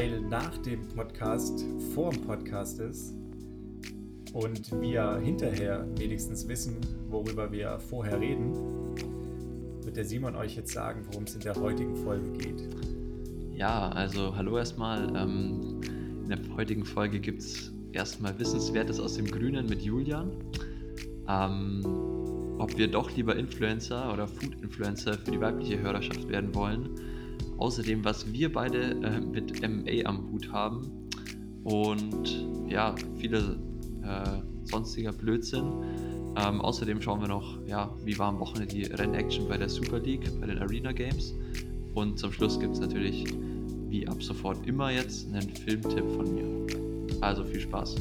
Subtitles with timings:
[0.00, 3.12] weil nach dem Podcast vor dem Podcast ist
[4.32, 6.78] und wir hinterher wenigstens wissen,
[7.10, 8.54] worüber wir vorher reden,
[9.82, 12.62] wird der Simon euch jetzt sagen, worum es in der heutigen Folge geht.
[13.52, 15.14] Ja, also hallo erstmal.
[15.14, 15.82] Ähm,
[16.22, 20.30] in der heutigen Folge gibt es erstmal Wissenswertes aus dem Grünen mit Julian.
[21.28, 21.84] Ähm,
[22.58, 26.88] ob wir doch lieber Influencer oder Food-Influencer für die weibliche Hörerschaft werden wollen.
[27.60, 31.08] Außerdem, was wir beide äh, mit MA am Hut haben.
[31.62, 33.58] Und ja, viele
[34.02, 35.70] äh, sonstiger Blödsinn.
[36.36, 39.98] Ähm, außerdem schauen wir noch, ja, wie war am Wochenende die Rennaction bei der Super
[39.98, 41.34] League, bei den Arena Games.
[41.92, 43.24] Und zum Schluss gibt es natürlich,
[43.88, 47.20] wie ab sofort immer jetzt, einen Filmtipp von mir.
[47.20, 47.96] Also viel Spaß.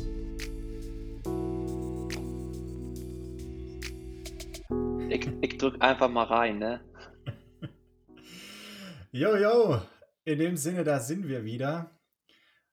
[5.09, 6.79] Ich, ich drück einfach mal rein, ne?
[9.11, 9.81] Jojo,
[10.23, 11.99] in dem Sinne, da sind wir wieder.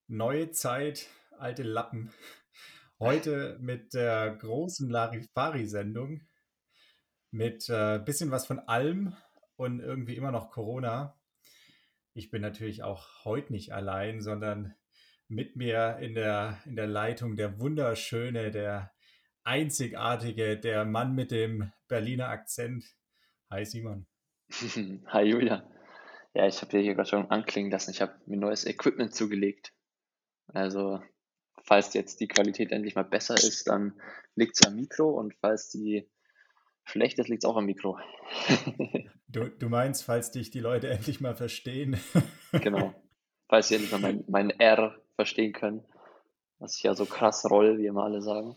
[0.07, 1.07] Neue Zeit,
[1.39, 2.13] alte Lappen.
[3.01, 6.21] Heute mit der großen Larifari-Sendung.
[7.31, 9.17] Mit äh, bisschen was von allem
[9.57, 11.19] und irgendwie immer noch Corona.
[12.13, 14.75] Ich bin natürlich auch heute nicht allein, sondern
[15.29, 18.93] mit mir in der, in der Leitung der wunderschöne, der
[19.43, 22.85] einzigartige, der Mann mit dem Berliner Akzent.
[23.51, 24.07] Hi Simon.
[25.07, 25.67] Hi Julia.
[26.37, 27.93] Ja, ich habe dir hier gerade schon anklingen lassen.
[27.93, 29.73] Ich habe mir neues Equipment zugelegt.
[30.49, 31.03] Also
[31.65, 33.99] falls jetzt die Qualität endlich mal besser ist, dann
[34.35, 36.07] liegt es am Mikro und falls die
[36.85, 37.99] schlecht ist, liegt es auch am Mikro.
[39.29, 41.99] du, du meinst, falls dich die Leute endlich mal verstehen?
[42.53, 42.95] genau.
[43.49, 45.85] Falls sie endlich mal mein, mein R verstehen können,
[46.59, 48.57] was ich ja so krass roll, wie immer alle sagen.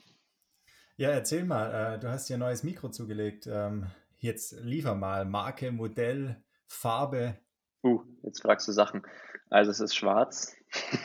[0.98, 3.48] Ja, erzähl mal, äh, du hast dir ein neues Mikro zugelegt.
[3.48, 7.38] Ähm, jetzt liefer mal Marke, Modell, Farbe.
[7.84, 9.04] Uh, jetzt fragst du Sachen.
[9.50, 10.56] Also es ist schwarz.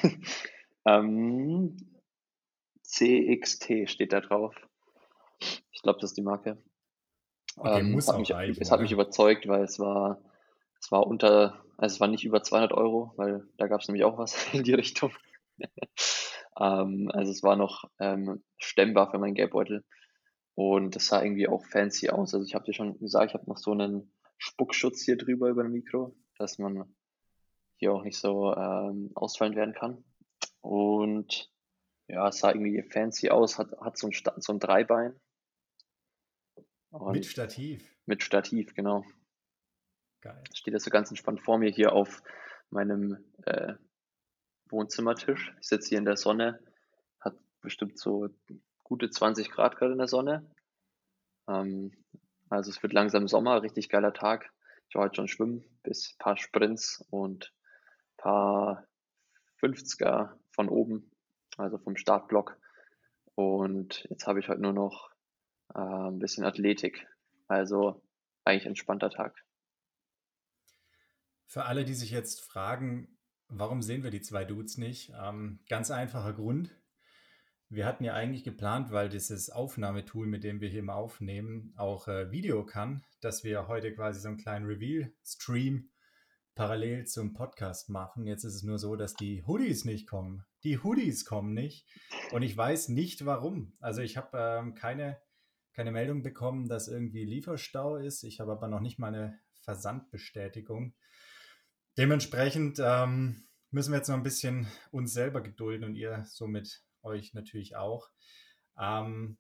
[0.87, 1.77] ähm,
[2.83, 4.55] CXT steht da drauf.
[5.73, 6.63] Ich glaube, das ist die Marke.
[7.57, 10.21] Okay, ähm, muss es hat, mich, reichen, es hat mich überzeugt, weil es war,
[10.81, 14.05] es war unter, also es war nicht über 200 Euro, weil da gab es nämlich
[14.05, 15.13] auch was in die Richtung.
[16.61, 19.85] ähm, also es war noch ähm, stemmbar für meinen Geldbeutel
[20.55, 22.35] und das sah irgendwie auch fancy aus.
[22.35, 25.63] Also ich habe dir schon gesagt, ich habe noch so einen Spuckschutz hier drüber über
[25.63, 26.95] dem Mikro, dass man
[27.77, 30.05] hier auch nicht so ähm, ausfallend werden kann.
[30.61, 31.51] Und
[32.07, 35.19] ja, es sah irgendwie fancy aus, hat, hat so, ein, so ein Dreibein.
[36.91, 37.97] Und mit Stativ.
[38.07, 39.05] Mit Stativ, genau.
[40.21, 40.43] Geil.
[40.55, 42.23] Steht das so ganz entspannt vor mir hier auf
[42.71, 43.75] meinem äh,
[44.71, 45.55] Wohnzimmertisch.
[45.61, 46.61] Ich sitze hier in der Sonne,
[47.21, 48.29] hat bestimmt so
[48.83, 50.49] gute 20 Grad gerade in der Sonne.
[51.49, 51.93] Ähm,
[52.49, 54.54] also es wird langsam Sommer, richtig geiler Tag.
[54.89, 57.53] Ich war heute schon schwimmen, bis ein paar Sprints und
[58.13, 58.89] ein paar
[59.61, 61.11] 50er von oben
[61.57, 62.59] also vom Startblock.
[63.35, 65.11] Und jetzt habe ich heute nur noch
[65.75, 67.07] äh, ein bisschen Athletik.
[67.49, 68.03] Also
[68.45, 69.45] eigentlich entspannter Tag.
[71.47, 73.19] Für alle, die sich jetzt fragen,
[73.49, 75.13] warum sehen wir die zwei Dudes nicht?
[75.21, 76.75] Ähm, ganz einfacher Grund.
[77.75, 82.07] Wir hatten ja eigentlich geplant, weil dieses Aufnahmetool, mit dem wir hier mal aufnehmen, auch
[82.07, 85.91] äh, Video kann, dass wir heute quasi so einen kleinen Reveal-Stream
[86.55, 88.29] parallel zum Podcast machen.
[88.29, 90.45] Jetzt ist es nur so, dass die Hoodies nicht kommen.
[90.63, 91.85] Die Hoodies kommen nicht
[92.31, 93.73] und ich weiß nicht warum.
[93.81, 95.21] Also ich habe ähm, keine,
[95.73, 98.23] keine Meldung bekommen, dass irgendwie Lieferstau ist.
[98.23, 100.95] Ich habe aber noch nicht mal eine Versandbestätigung.
[101.99, 107.35] Dementsprechend ähm, müssen wir jetzt noch ein bisschen uns selber gedulden und ihr somit euch
[107.35, 108.11] natürlich auch.
[108.79, 109.39] Ähm,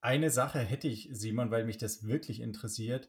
[0.00, 3.08] eine Sache hätte ich, Simon, weil mich das wirklich interessiert.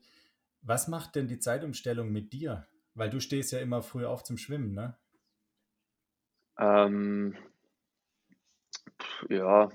[0.61, 2.67] Was macht denn die Zeitumstellung mit dir?
[2.93, 4.95] Weil du stehst ja immer früh auf zum Schwimmen, ne?
[6.57, 7.35] Ähm,
[9.29, 9.69] ja,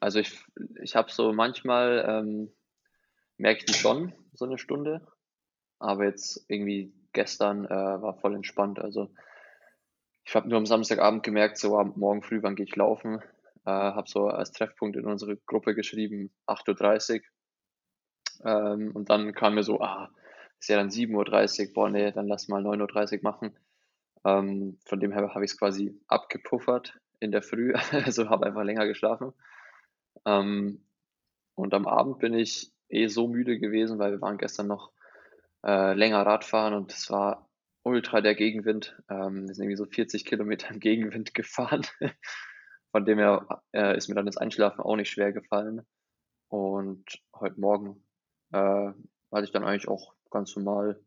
[0.00, 0.44] also ich,
[0.82, 2.52] ich habe so manchmal, ähm,
[3.36, 5.06] merke ich die schon, so eine Stunde.
[5.78, 8.80] Aber jetzt irgendwie gestern äh, war voll entspannt.
[8.80, 9.14] Also
[10.24, 13.20] ich habe nur am Samstagabend gemerkt, so am Morgen früh, wann gehe ich laufen.
[13.66, 18.50] Äh, habe so als Treffpunkt in unsere Gruppe geschrieben, 8.30 Uhr.
[18.50, 20.10] Ähm, und dann kam mir so, ah,
[20.58, 23.58] ist ja dann 7.30 Uhr, boah, nee, dann lass mal 9.30 Uhr machen.
[24.24, 28.64] Ähm, von dem her habe ich es quasi abgepuffert in der Früh, also habe einfach
[28.64, 29.32] länger geschlafen.
[30.24, 30.82] Ähm,
[31.54, 34.90] und am Abend bin ich eh so müde gewesen, weil wir waren gestern noch
[35.64, 37.48] äh, länger Radfahren und es war
[37.84, 38.96] ultra der Gegenwind.
[39.08, 41.86] Ähm, wir sind irgendwie so 40 Kilometer im Gegenwind gefahren.
[42.90, 45.82] Von dem her äh, ist mir dann das Einschlafen auch nicht schwer gefallen.
[46.48, 47.04] Und
[47.34, 48.04] heute Morgen
[48.52, 51.00] äh, hatte ich dann eigentlich auch ganz normal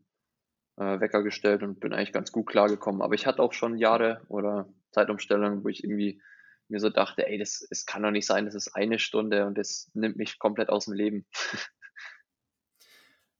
[0.77, 3.01] äh, Wecker gestellt und bin eigentlich ganz gut klargekommen.
[3.01, 6.21] Aber ich hatte auch schon Jahre oder Zeitumstellungen, wo ich irgendwie
[6.69, 9.57] mir so dachte, ey, das, das kann doch nicht sein, das ist eine Stunde und
[9.57, 11.25] das nimmt mich komplett aus dem Leben.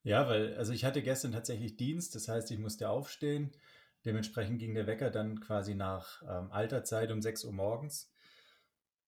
[0.08, 3.52] Ja, weil, also ich hatte gestern tatsächlich Dienst, das heißt, ich musste aufstehen.
[4.06, 8.10] Dementsprechend ging der Wecker dann quasi nach ähm, alter Zeit um 6 Uhr morgens.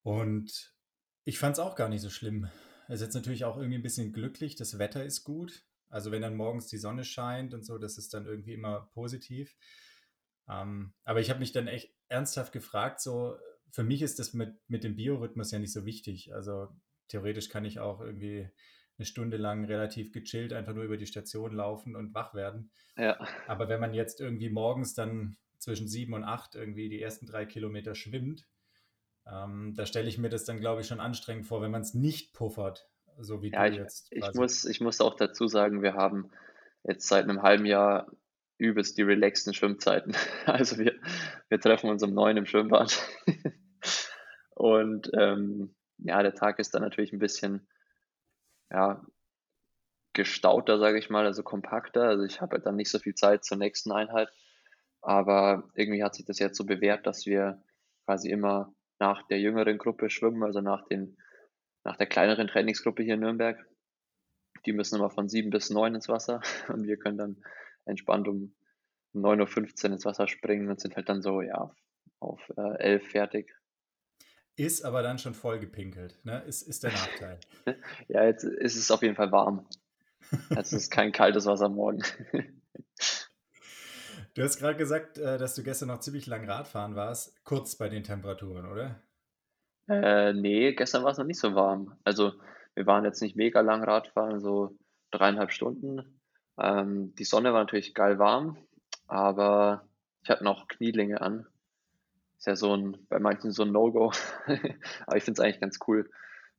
[0.04, 0.76] Und
[1.24, 2.50] ich fand es auch gar nicht so schlimm.
[2.90, 5.64] Es ist jetzt natürlich auch irgendwie ein bisschen glücklich, das Wetter ist gut.
[5.88, 9.56] Also wenn dann morgens die Sonne scheint und so, das ist dann irgendwie immer positiv.
[10.50, 13.38] Ähm, aber ich habe mich dann echt ernsthaft gefragt, so,
[13.72, 16.34] für mich ist das mit, mit dem Biorhythmus ja nicht so wichtig.
[16.34, 16.68] Also
[17.08, 18.50] theoretisch kann ich auch irgendwie
[19.00, 22.72] eine Stunde lang relativ gechillt einfach nur über die Station laufen und wach werden.
[22.98, 23.18] Ja.
[23.48, 27.46] Aber wenn man jetzt irgendwie morgens dann zwischen sieben und acht irgendwie die ersten drei
[27.46, 28.46] Kilometer schwimmt,
[29.26, 31.94] ähm, da stelle ich mir das dann, glaube ich, schon anstrengend vor, wenn man es
[31.94, 34.08] nicht puffert, so wie ja, du ich, jetzt.
[34.12, 36.32] Ich muss, ich muss auch dazu sagen, wir haben
[36.84, 38.12] jetzt seit einem halben Jahr
[38.58, 40.14] übelst die relaxten Schwimmzeiten.
[40.46, 40.96] Also wir,
[41.48, 43.02] wir treffen uns um neun im Schwimmbad.
[44.56, 47.68] Und ähm, ja, der Tag ist dann natürlich ein bisschen
[48.72, 49.06] ja,
[50.14, 52.04] gestauter, sage ich mal, also kompakter.
[52.04, 54.30] Also ich habe halt dann nicht so viel Zeit zur nächsten Einheit.
[55.02, 57.64] Aber irgendwie hat sich das jetzt so bewährt, dass wir
[58.06, 61.18] quasi immer nach der jüngeren Gruppe schwimmen, also nach, den,
[61.84, 63.58] nach der kleineren Trainingsgruppe hier in Nürnberg.
[64.66, 67.44] Die müssen immer von sieben bis neun ins Wasser und wir können dann
[67.86, 68.54] entspannt um
[69.14, 71.74] 9.15 Uhr ins Wasser springen und sind halt dann so, ja,
[72.20, 73.56] auf äh, 11 fertig.
[74.60, 76.44] Ist aber dann schon voll gepinkelt, ne?
[76.46, 77.40] Ist, ist der Nachteil.
[78.10, 79.66] ja, jetzt ist es auf jeden Fall warm.
[80.50, 82.04] Also es ist kein kaltes Wasser morgen.
[84.34, 87.88] du hast gerade gesagt, äh, dass du gestern noch ziemlich lang Radfahren warst, kurz bei
[87.88, 89.02] den Temperaturen, oder?
[89.88, 91.98] Äh, nee, gestern war es noch nicht so warm.
[92.04, 92.34] Also
[92.76, 94.78] wir waren jetzt nicht mega lang Radfahren, so
[95.12, 96.20] dreieinhalb Stunden.
[96.60, 98.58] Ähm, die Sonne war natürlich geil warm,
[99.08, 99.88] aber
[100.22, 101.48] ich hatte noch Knielinge an.
[102.40, 104.12] Ist ja so ein, bei manchen so ein No-Go.
[105.06, 106.10] aber ich finde es eigentlich ganz cool,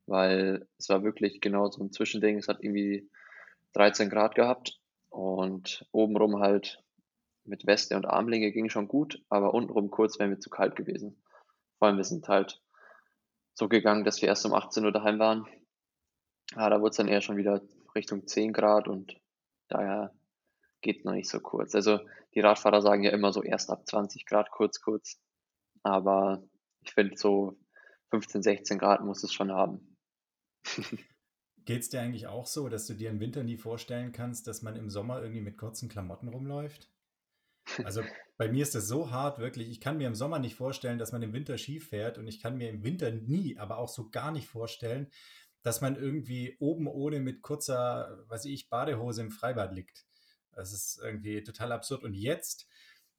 [0.06, 2.38] weil es war wirklich genau so ein Zwischending.
[2.38, 3.10] Es hat irgendwie
[3.72, 4.78] 13 Grad gehabt
[5.08, 6.82] und obenrum halt
[7.44, 11.20] mit Weste und Armlinge ging schon gut, aber untenrum kurz wäre mir zu kalt gewesen.
[11.78, 12.62] Vor allem wir sind halt
[13.54, 15.48] so gegangen, dass wir erst um 18 Uhr daheim waren
[16.56, 17.62] ja, da wurde es dann eher schon wieder
[17.94, 19.16] Richtung 10 Grad und
[19.68, 20.12] daher
[20.80, 21.74] geht es noch nicht so kurz.
[21.74, 22.00] Also
[22.34, 25.20] die Radfahrer sagen ja immer so erst ab 20 Grad kurz, kurz.
[25.82, 26.42] Aber
[26.82, 27.58] ich finde so
[28.10, 29.96] 15, 16 Grad muss es schon haben.
[31.64, 34.62] Geht es dir eigentlich auch so, dass du dir im Winter nie vorstellen kannst, dass
[34.62, 36.90] man im Sommer irgendwie mit kurzen Klamotten rumläuft?
[37.84, 38.02] Also
[38.36, 39.68] bei mir ist das so hart, wirklich.
[39.70, 42.40] Ich kann mir im Sommer nicht vorstellen, dass man im Winter Ski fährt und ich
[42.40, 45.10] kann mir im Winter nie, aber auch so gar nicht vorstellen,
[45.62, 50.06] dass man irgendwie oben ohne mit kurzer, weiß ich, Badehose im Freibad liegt.
[50.52, 52.02] Das ist irgendwie total absurd.
[52.02, 52.66] Und jetzt,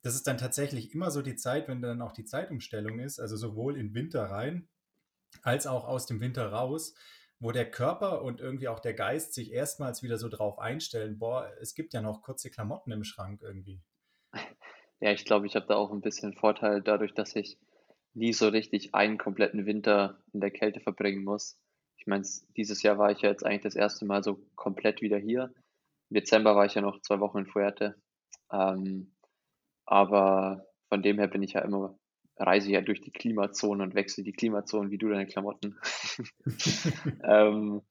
[0.03, 3.35] das ist dann tatsächlich immer so die Zeit, wenn dann auch die Zeitumstellung ist, also
[3.35, 4.67] sowohl in Winter rein
[5.43, 6.93] als auch aus dem Winter raus,
[7.39, 11.51] wo der Körper und irgendwie auch der Geist sich erstmals wieder so drauf einstellen, boah,
[11.59, 13.81] es gibt ja noch kurze Klamotten im Schrank irgendwie.
[14.99, 17.57] Ja, ich glaube, ich habe da auch ein bisschen Vorteil dadurch, dass ich
[18.13, 21.59] nie so richtig einen kompletten Winter in der Kälte verbringen muss.
[21.97, 22.23] Ich meine,
[22.55, 25.51] dieses Jahr war ich ja jetzt eigentlich das erste Mal so komplett wieder hier.
[26.09, 27.95] Im Dezember war ich ja noch zwei Wochen in Fuerte.
[28.51, 29.15] Ähm,
[29.85, 31.97] aber von dem her bin ich ja immer,
[32.37, 35.77] reise ja durch die Klimazone und wechsle die Klimazone wie du deine Klamotten.
[37.23, 37.81] ähm,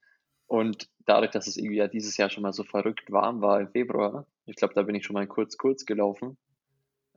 [0.47, 3.69] und dadurch, dass es irgendwie ja dieses Jahr schon mal so verrückt warm war im
[3.69, 6.37] Februar, ich glaube, da bin ich schon mal kurz, kurz gelaufen,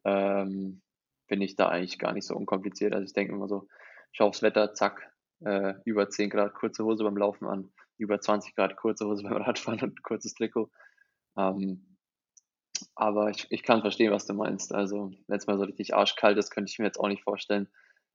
[0.06, 0.82] ähm,
[1.28, 2.94] bin ich da eigentlich gar nicht so unkompliziert.
[2.94, 3.68] Also ich denke immer so,
[4.12, 5.12] schau aufs Wetter, zack,
[5.44, 9.42] äh, über 10 Grad kurze Hose beim Laufen an, über 20 Grad kurze Hose beim
[9.42, 10.70] Radfahren und kurzes Trikot.
[11.36, 11.93] Ähm,
[12.96, 14.74] aber ich, ich kann verstehen, was du meinst.
[14.74, 17.68] Also, wenn es mal so richtig arschkalt ist, könnte ich mir jetzt auch nicht vorstellen,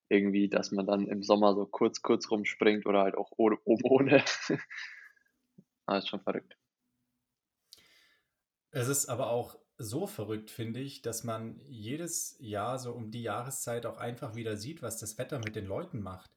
[0.09, 4.25] irgendwie, dass man dann im Sommer so kurz, kurz rumspringt oder halt auch oben ohne.
[5.87, 6.57] aber ist schon verrückt.
[8.71, 13.23] Es ist aber auch so verrückt, finde ich, dass man jedes Jahr so um die
[13.23, 16.31] Jahreszeit auch einfach wieder sieht, was das Wetter mit den Leuten macht.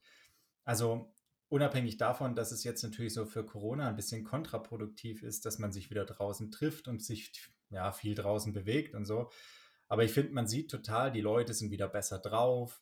[0.63, 1.13] Also
[1.50, 5.71] unabhängig davon, dass es jetzt natürlich so für Corona ein bisschen kontraproduktiv ist, dass man
[5.71, 7.33] sich wieder draußen trifft und sich
[7.72, 9.30] ja viel draußen bewegt und so.
[9.88, 12.82] Aber ich finde, man sieht total, die Leute sind wieder besser drauf.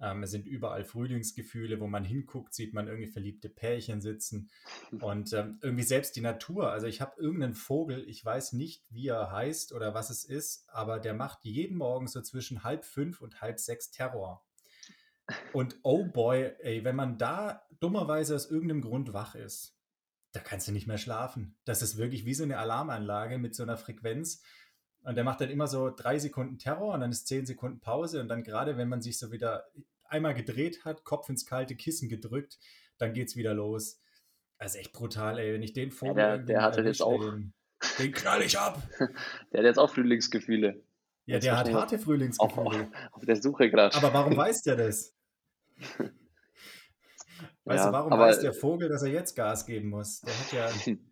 [0.00, 4.50] Ähm, es sind überall Frühlingsgefühle, wo man hinguckt, sieht man irgendwie verliebte Pärchen sitzen
[5.00, 6.70] und ähm, irgendwie selbst die Natur.
[6.70, 10.68] Also ich habe irgendeinen Vogel, ich weiß nicht, wie er heißt oder was es ist,
[10.68, 14.44] aber der macht jeden Morgen so zwischen halb fünf und halb sechs Terror.
[15.52, 19.75] Und oh boy, ey, wenn man da dummerweise aus irgendeinem Grund wach ist,
[20.36, 21.56] da kannst du nicht mehr schlafen.
[21.64, 24.42] Das ist wirklich wie so eine Alarmanlage mit so einer Frequenz.
[25.02, 28.20] Und der macht dann immer so drei Sekunden Terror und dann ist zehn Sekunden Pause.
[28.20, 29.64] Und dann gerade, wenn man sich so wieder
[30.04, 32.58] einmal gedreht hat, Kopf ins kalte Kissen gedrückt,
[32.98, 34.02] dann geht's wieder los.
[34.58, 35.54] Also echt brutal, ey.
[35.54, 36.18] Wenn ich den Vogel.
[36.18, 37.18] Ja, der, der hatte jetzt auch.
[37.18, 37.54] Den,
[37.98, 38.82] den knall ich ab.
[39.52, 40.82] der hat jetzt auch Frühlingsgefühle.
[41.24, 42.90] Ja, der hat harte Frühlingsgefühle.
[43.10, 43.96] Auf, auf der Suche gerade.
[43.96, 45.14] Aber warum weiß der das?
[47.66, 50.20] Weißt ja, du, warum aber, weiß der Vogel, dass er jetzt Gas geben muss?
[50.20, 50.52] Der hat
[50.86, 50.94] ja.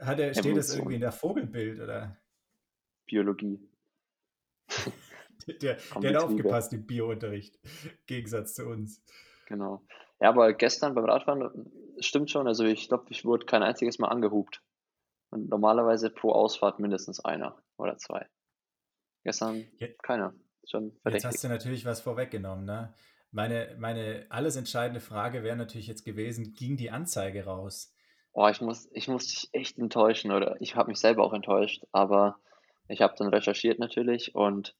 [0.00, 2.16] Hat er, steht das irgendwie in der Vogelbild, oder?
[3.06, 3.60] Biologie.
[5.62, 7.56] der, der hat aufgepasst im Biounterricht.
[8.06, 9.00] Gegensatz zu uns.
[9.46, 9.80] Genau.
[10.18, 11.70] Ja, aber gestern beim Radfahren
[12.00, 12.48] stimmt schon.
[12.48, 14.60] Also ich glaube, ich wurde kein einziges Mal angehupt.
[15.30, 18.26] Und normalerweise pro Ausfahrt mindestens einer oder zwei.
[19.22, 20.34] Gestern ja, keiner.
[20.68, 21.24] Schon verdächtig.
[21.24, 22.92] Jetzt hast du natürlich was vorweggenommen, ne?
[23.32, 27.94] Meine, meine alles entscheidende Frage wäre natürlich jetzt gewesen, ging die Anzeige raus?
[28.34, 31.84] Oh, ich muss, ich muss dich echt enttäuschen oder ich habe mich selber auch enttäuscht,
[31.92, 32.36] aber
[32.88, 34.76] ich habe dann recherchiert natürlich und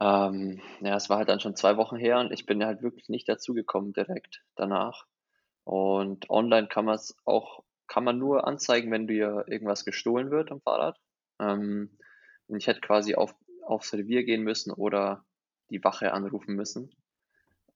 [0.00, 3.08] ähm, ja, es war halt dann schon zwei Wochen her und ich bin halt wirklich
[3.08, 5.06] nicht dazu gekommen direkt danach.
[5.64, 10.52] Und online kann man es auch, kann man nur anzeigen, wenn dir irgendwas gestohlen wird
[10.52, 11.00] am Fahrrad.
[11.40, 11.98] Ähm,
[12.46, 15.24] und ich hätte quasi auf, aufs Revier gehen müssen oder
[15.70, 16.90] die Wache anrufen müssen.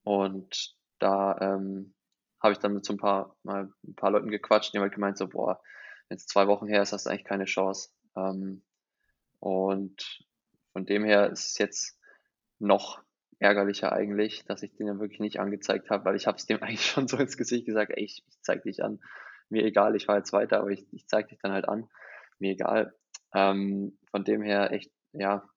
[0.03, 1.95] Und da ähm,
[2.41, 4.95] habe ich dann mit so ein paar, mal ein paar Leuten gequatscht, die haben halt
[4.95, 5.61] gemeint, so, boah,
[6.09, 7.91] wenn es zwei Wochen her ist, hast du eigentlich keine Chance.
[8.17, 8.63] Ähm,
[9.41, 10.25] und
[10.73, 12.01] von dem her ist es jetzt
[12.59, 13.03] noch
[13.39, 16.63] ärgerlicher eigentlich, dass ich den ja wirklich nicht angezeigt habe, weil ich habe es dem
[16.63, 19.01] eigentlich schon so ins Gesicht gesagt, ey, ich, ich zeig dich an.
[19.51, 21.89] Mir egal, ich war jetzt weiter, aber ich, ich zeig dich dann halt an.
[22.39, 22.95] Mir egal.
[23.35, 25.49] Ähm, von dem her echt, ja,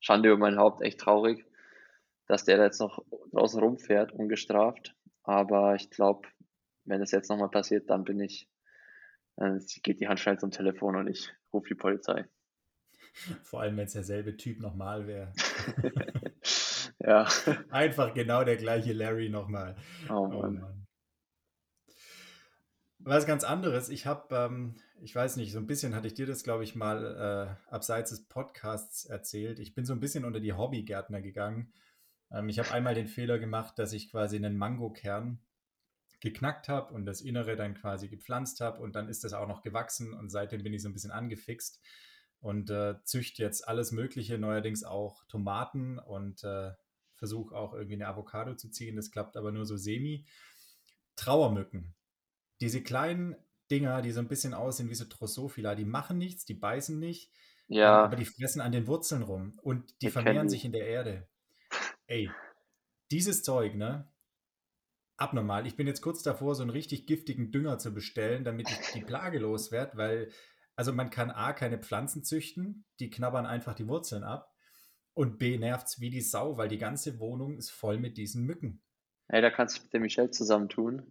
[0.00, 1.46] Schande über mein Haupt, echt traurig
[2.26, 4.94] dass der da jetzt noch draußen rumfährt, ungestraft.
[5.22, 6.28] Aber ich glaube,
[6.84, 8.48] wenn es jetzt nochmal passiert, dann bin ich,
[9.36, 12.26] dann geht die Hand schnell zum Telefon und ich rufe die Polizei.
[13.42, 15.32] Vor allem, wenn es derselbe Typ nochmal wäre.
[16.98, 17.26] ja.
[17.70, 19.76] Einfach genau der gleiche Larry nochmal.
[20.08, 20.86] Oh, oh Mann.
[22.98, 26.26] Was ganz anderes, ich habe, ähm, ich weiß nicht, so ein bisschen hatte ich dir
[26.26, 29.60] das, glaube ich, mal äh, abseits des Podcasts erzählt.
[29.60, 31.72] Ich bin so ein bisschen unter die Hobbygärtner gegangen
[32.30, 35.40] ähm, ich habe einmal den Fehler gemacht, dass ich quasi einen Mangokern
[36.20, 39.62] geknackt habe und das Innere dann quasi gepflanzt habe und dann ist das auch noch
[39.62, 41.80] gewachsen und seitdem bin ich so ein bisschen angefixt
[42.40, 46.72] und äh, züchte jetzt alles Mögliche, neuerdings auch Tomaten und äh,
[47.14, 48.96] versuche auch irgendwie eine Avocado zu ziehen.
[48.96, 50.26] Das klappt aber nur so semi.
[51.16, 51.94] Trauermücken.
[52.60, 53.36] Diese kleinen
[53.70, 57.32] Dinger, die so ein bisschen aussehen wie so Drosophila, die machen nichts, die beißen nicht,
[57.68, 58.04] ja.
[58.04, 61.26] aber die fressen an den Wurzeln rum und die vermehren sich in der Erde.
[62.08, 62.30] Ey,
[63.10, 64.08] dieses Zeug, ne?
[65.16, 65.66] Abnormal.
[65.66, 69.00] Ich bin jetzt kurz davor, so einen richtig giftigen Dünger zu bestellen, damit ich die
[69.00, 70.30] Plage loswerde, weil,
[70.76, 74.54] also man kann A, keine Pflanzen züchten, die knabbern einfach die Wurzeln ab.
[75.14, 78.82] Und B, nervt's wie die Sau, weil die ganze Wohnung ist voll mit diesen Mücken.
[79.28, 81.02] Ey, da kannst du mit der Michelle zusammentun.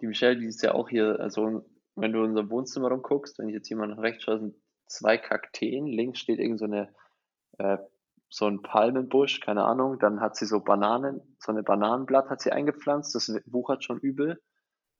[0.00, 3.48] Die Michelle, die ist ja auch hier, also wenn du in unserem Wohnzimmer rumguckst, wenn
[3.48, 6.92] ich jetzt mal nach rechts schaue, sind zwei Kakteen, links steht irgend so eine
[7.58, 7.78] äh,
[8.34, 10.00] so ein Palmenbusch, keine Ahnung.
[10.00, 14.42] Dann hat sie so Bananen, so eine Bananenblatt hat sie eingepflanzt, das wuchert schon übel.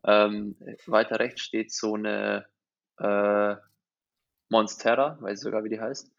[0.04, 2.46] Ähm, weiter rechts steht so eine
[2.98, 3.56] äh,
[4.50, 6.12] Monstera, weiß ich sogar, wie die heißt,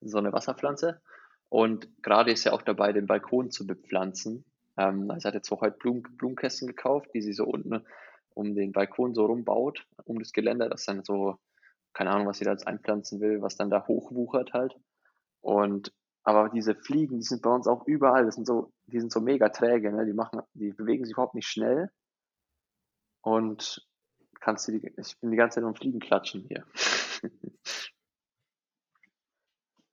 [0.00, 1.02] so eine Wasserpflanze.
[1.50, 4.46] Und gerade ist sie auch dabei, den Balkon zu bepflanzen.
[4.78, 7.84] Ähm, also hat jetzt auch heute Blumen, Blumenkästen gekauft, die sie so unten
[8.30, 11.36] um den Balkon so rumbaut, um das Geländer, das dann so,
[11.92, 14.74] keine Ahnung, was sie da jetzt einpflanzen will, was dann da hochwuchert halt.
[15.42, 15.92] Und
[16.24, 18.24] aber diese Fliegen, die sind bei uns auch überall.
[18.24, 20.06] Das sind so, die sind so mega träge, ne?
[20.06, 21.90] Die machen, die bewegen sich überhaupt nicht schnell.
[23.22, 23.86] Und
[24.40, 26.66] kannst du die, ich bin die ganze Zeit um Fliegen klatschen hier.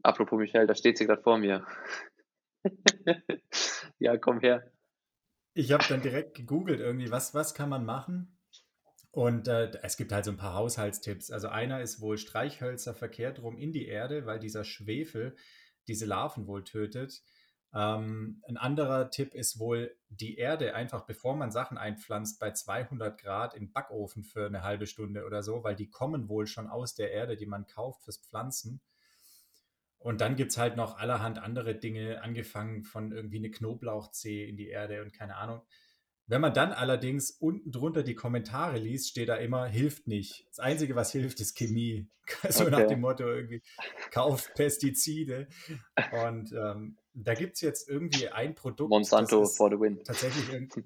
[0.04, 1.66] Apropos Michelle, da steht sie gerade vor mir.
[4.00, 4.72] ja, komm her.
[5.54, 8.40] Ich habe dann direkt gegoogelt irgendwie, was, was kann man machen?
[9.12, 11.32] Und äh, es gibt halt so ein paar Haushaltstipps.
[11.32, 15.36] Also einer ist wohl Streichhölzer verkehrt rum in die Erde, weil dieser Schwefel
[15.90, 17.22] diese Larven wohl tötet.
[17.74, 23.20] Ähm, ein anderer Tipp ist wohl, die Erde einfach, bevor man Sachen einpflanzt, bei 200
[23.20, 26.96] Grad im Backofen für eine halbe Stunde oder so, weil die kommen wohl schon aus
[26.96, 28.82] der Erde, die man kauft fürs Pflanzen.
[30.00, 34.56] Und dann gibt es halt noch allerhand andere Dinge, angefangen von irgendwie eine Knoblauchzehe in
[34.56, 35.62] die Erde und keine Ahnung.
[36.30, 40.46] Wenn man dann allerdings unten drunter die Kommentare liest, steht da immer, hilft nicht.
[40.50, 42.08] Das Einzige, was hilft, ist Chemie.
[42.50, 42.72] so okay.
[42.72, 43.64] nach dem Motto irgendwie,
[44.12, 45.48] kauft Pestizide.
[46.24, 48.92] Und ähm, da gibt es jetzt irgendwie ein Produkt.
[48.92, 50.04] Monsanto for the win.
[50.04, 50.84] Tatsächlich irgendwie.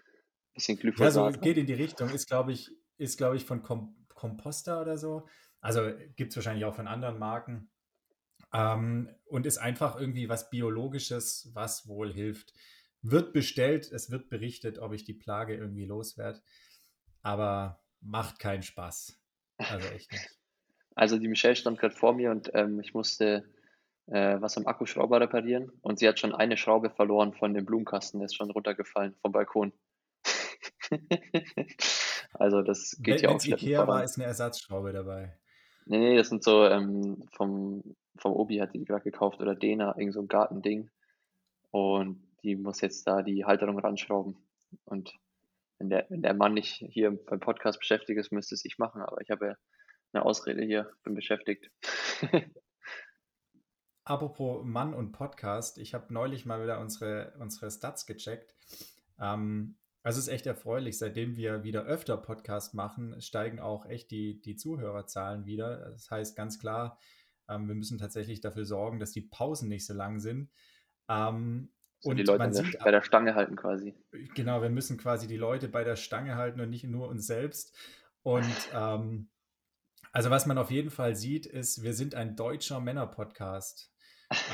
[0.54, 1.04] Bisschen Glyphosat.
[1.04, 1.38] Ja, so ne?
[1.38, 2.10] geht in die Richtung.
[2.10, 5.28] Ist, glaube ich, ist, glaube ich, von Kom Composter oder so.
[5.60, 7.70] Also gibt es wahrscheinlich auch von anderen Marken.
[8.52, 12.52] Ähm, und ist einfach irgendwie was Biologisches, was wohl hilft.
[13.02, 16.40] Wird bestellt, es wird berichtet, ob ich die Plage irgendwie loswerde.
[17.22, 19.18] Aber macht keinen Spaß.
[19.58, 20.28] Also echt nicht.
[20.96, 23.48] Also die Michelle stand gerade vor mir und ähm, ich musste
[24.06, 28.18] äh, was am Akkuschrauber reparieren und sie hat schon eine Schraube verloren von dem Blumenkasten,
[28.18, 29.72] der ist schon runtergefallen vom Balkon.
[32.32, 35.38] also das geht Wenn ja auch es Ikea war, ist eine Ersatzschraube dabei.
[35.86, 39.96] Nee, nee, das sind so ähm, vom, vom Obi hat die gerade gekauft oder Dena,
[39.96, 40.90] irgend so ein Gartending.
[41.70, 44.36] Und die muss jetzt da die Halterung ranschrauben.
[44.84, 45.12] Und
[45.78, 49.02] wenn der, wenn der Mann nicht hier beim Podcast beschäftigt ist, müsste es ich machen,
[49.02, 49.56] aber ich habe ja
[50.12, 51.70] eine Ausrede hier, bin beschäftigt.
[54.04, 58.54] Apropos Mann und Podcast, ich habe neulich mal wieder unsere, unsere Stats gecheckt.
[59.20, 64.10] Ähm, also es ist echt erfreulich, seitdem wir wieder öfter Podcast machen, steigen auch echt
[64.10, 65.90] die, die Zuhörerzahlen wieder.
[65.90, 66.98] Das heißt ganz klar,
[67.48, 70.50] ähm, wir müssen tatsächlich dafür sorgen, dass die Pausen nicht so lang sind.
[71.08, 71.70] Ähm,
[72.02, 73.94] und die Leute der, bei der Stange halten quasi.
[74.34, 77.76] Genau, wir müssen quasi die Leute bei der Stange halten und nicht nur uns selbst.
[78.22, 79.28] Und ähm,
[80.12, 83.92] also was man auf jeden Fall sieht, ist, wir sind ein deutscher Männer-Podcast.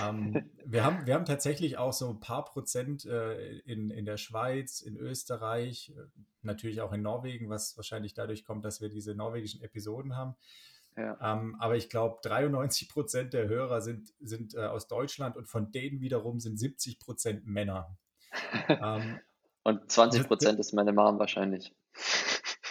[0.03, 4.17] ähm, wir, haben, wir haben tatsächlich auch so ein paar Prozent äh, in, in der
[4.17, 6.03] Schweiz, in Österreich, äh,
[6.43, 10.37] natürlich auch in Norwegen, was wahrscheinlich dadurch kommt, dass wir diese norwegischen Episoden haben.
[10.97, 11.19] Ja.
[11.21, 15.71] Ähm, aber ich glaube, 93 Prozent der Hörer sind, sind äh, aus Deutschland und von
[15.71, 17.97] denen wiederum sind 70 Prozent Männer.
[18.69, 19.21] ähm,
[19.63, 21.75] und 20 Prozent ist meine Mom wahrscheinlich.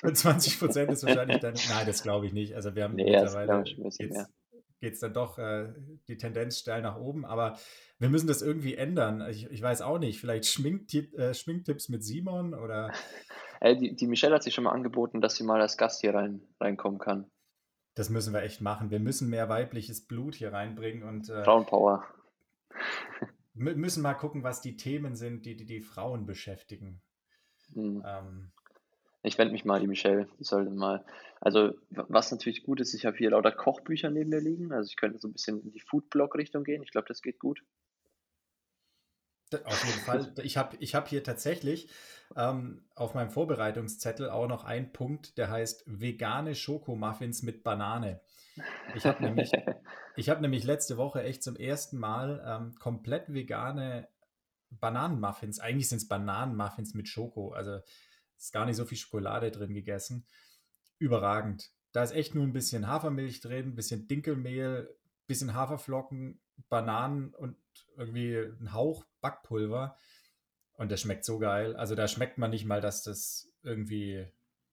[0.01, 1.55] Und 20 Prozent ist wahrscheinlich dann.
[1.69, 2.55] Nein, das glaube ich nicht.
[2.55, 3.63] Also wir haben nee, mittlerweile
[4.81, 5.73] geht es dann doch äh,
[6.07, 7.57] die Tendenz steil nach oben, aber
[7.97, 9.25] wir müssen das irgendwie ändern.
[9.29, 12.91] Ich, ich weiß auch nicht, vielleicht Schminktipp, äh, Schminktipps mit Simon oder.
[13.61, 16.13] Ey, die, die Michelle hat sich schon mal angeboten, dass sie mal als Gast hier
[16.13, 17.31] rein, reinkommen kann.
[17.95, 18.91] Das müssen wir echt machen.
[18.91, 22.05] Wir müssen mehr weibliches Blut hier reinbringen und äh, Frauenpower.
[23.53, 27.01] müssen mal gucken, was die Themen sind, die die, die Frauen beschäftigen.
[27.73, 28.03] Mhm.
[28.05, 28.51] Ähm,
[29.23, 31.03] ich wende mich mal an die Michelle, die sollte mal.
[31.41, 34.71] Also, was natürlich gut ist, ich habe hier lauter Kochbücher neben mir liegen.
[34.71, 36.83] Also, ich könnte so ein bisschen in die Foodblog-Richtung gehen.
[36.83, 37.63] Ich glaube, das geht gut.
[39.63, 40.33] Auf jeden Fall.
[40.43, 41.89] Ich habe ich hab hier tatsächlich
[42.35, 48.21] ähm, auf meinem Vorbereitungszettel auch noch einen Punkt, der heißt vegane Schokomuffins mit Banane.
[48.95, 49.51] Ich habe nämlich,
[50.29, 54.07] hab nämlich letzte Woche echt zum ersten Mal ähm, komplett vegane
[54.71, 57.79] Bananenmuffins, eigentlich sind es Bananenmuffins mit Schoko, also
[58.37, 60.25] ist gar nicht so viel Schokolade drin gegessen.
[60.97, 61.71] Überragend.
[61.91, 67.33] Da ist echt nur ein bisschen Hafermilch drin, ein bisschen Dinkelmehl, ein bisschen Haferflocken, Bananen
[67.33, 67.57] und
[67.97, 69.97] irgendwie ein Hauch Backpulver.
[70.73, 71.75] Und das schmeckt so geil.
[71.75, 74.27] Also da schmeckt man nicht mal, dass das irgendwie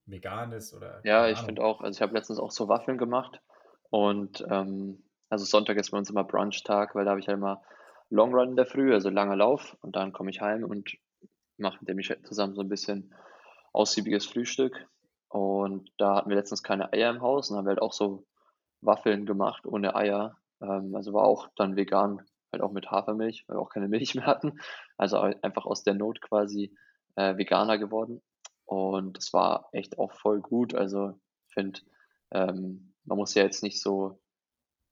[0.05, 1.01] vegan ist oder.
[1.05, 1.81] Ja, ich finde auch.
[1.81, 3.41] Also ich habe letztens auch so Waffeln gemacht
[3.89, 7.63] und ähm, also Sonntag ist bei uns immer Brunch-Tag, weil da habe ich halt immer
[8.09, 10.97] Long Run in der Früh, also langer Lauf und dann komme ich heim und
[11.57, 13.13] mache mit dem Michel zusammen so ein bisschen
[13.71, 14.87] ausgiebiges Frühstück.
[15.29, 18.27] Und da hatten wir letztens keine Eier im Haus und haben halt auch so
[18.81, 20.37] Waffeln gemacht ohne Eier.
[20.63, 22.21] Ähm, also war auch dann vegan
[22.51, 24.59] halt auch mit Hafermilch, weil wir auch keine Milch mehr hatten.
[24.97, 26.75] Also einfach aus der Not quasi
[27.15, 28.21] äh, Veganer geworden.
[28.65, 30.73] Und das war echt auch voll gut.
[30.73, 31.81] Also ich finde,
[32.31, 34.21] ähm, man muss ja jetzt nicht so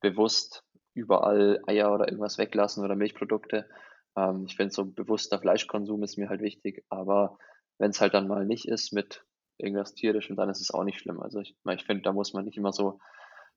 [0.01, 3.69] bewusst überall Eier oder irgendwas weglassen oder Milchprodukte.
[4.17, 6.83] Ähm, ich finde, so bewusster Fleischkonsum ist mir halt wichtig.
[6.89, 7.37] Aber
[7.77, 9.25] wenn es halt dann mal nicht ist mit
[9.57, 11.21] irgendwas tierischem, dann ist es auch nicht schlimm.
[11.21, 12.99] Also ich, ich finde, da muss man nicht immer so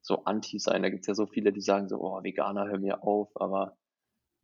[0.05, 0.83] so anti sein.
[0.83, 3.31] Da gibt es ja so viele, die sagen so, oh, Veganer, hör mir auf.
[3.35, 3.77] Aber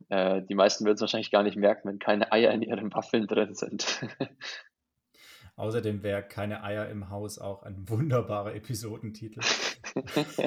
[0.09, 3.27] äh, die meisten würden es wahrscheinlich gar nicht merken, wenn keine Eier in ihren Waffeln
[3.27, 4.01] drin sind.
[5.55, 9.41] Außerdem wäre keine Eier im Haus auch ein wunderbarer Episodentitel.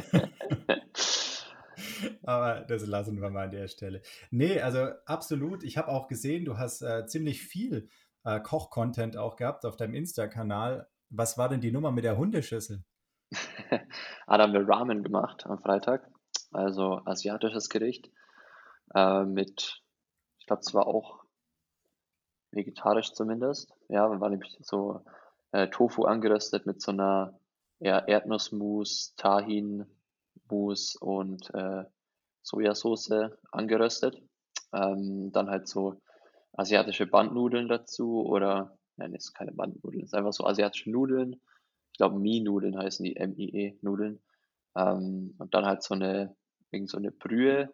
[2.23, 4.03] Aber das lassen wir mal an der Stelle.
[4.31, 5.63] Nee, also absolut.
[5.63, 7.89] Ich habe auch gesehen, du hast äh, ziemlich viel
[8.25, 10.89] äh, Koch-Content auch gehabt auf deinem Insta-Kanal.
[11.11, 12.83] Was war denn die Nummer mit der Hundeschüssel?
[14.27, 16.09] ah, da haben wir Ramen gemacht am Freitag.
[16.53, 18.11] Also asiatisches Gericht
[18.95, 19.83] äh, mit,
[20.39, 21.25] ich glaube, es war auch
[22.53, 23.73] vegetarisch zumindest.
[23.89, 25.05] Ja, war nämlich so
[25.53, 27.39] äh, Tofu angeröstet mit so einer
[27.81, 31.85] ja, Erdnussmus, Tahin-Mus und äh,
[32.43, 34.23] Sojasauce angeröstet.
[34.73, 36.01] Ähm, dann halt so
[36.53, 41.41] asiatische Bandnudeln dazu oder, nein, ist keine Bandnudeln, ist einfach so asiatische Nudeln.
[41.95, 44.21] Ich glaube, Mie-Nudeln heißen die, M-I-E-Nudeln.
[44.77, 46.35] Ähm, und dann halt so eine,
[46.73, 47.73] irgend so eine Brühe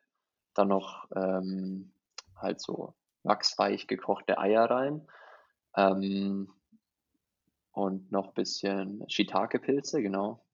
[0.52, 1.90] dann noch ähm,
[2.36, 5.08] halt so wachsweich gekochte Eier rein.
[5.74, 6.52] Ähm,
[7.72, 10.44] und noch ein bisschen Shiitake-Pilze, genau.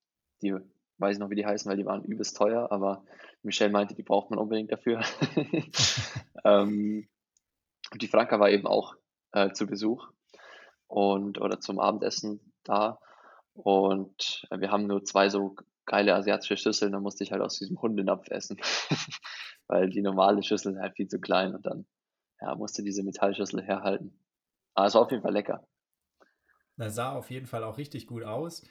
[0.42, 0.54] Die
[0.98, 3.04] weiß ich noch, wie die heißen, weil die waren übelst teuer, aber
[3.42, 5.00] Michelle meinte, die braucht man unbedingt dafür.
[6.44, 7.08] ähm,
[7.90, 8.94] und die Franka war eben auch
[9.32, 10.08] äh, zu Besuch
[10.86, 13.00] und oder zum Abendessen da.
[13.56, 17.80] Und wir haben nur zwei so geile asiatische Schüsseln, da musste ich halt aus diesem
[17.80, 18.58] Hundenapf essen.
[19.68, 21.86] Weil die normale Schüssel ist halt viel zu klein und dann
[22.40, 24.18] ja, musste diese Metallschüssel herhalten.
[24.74, 25.66] Aber es war auf jeden Fall lecker.
[26.76, 28.62] Das sah auf jeden Fall auch richtig gut aus.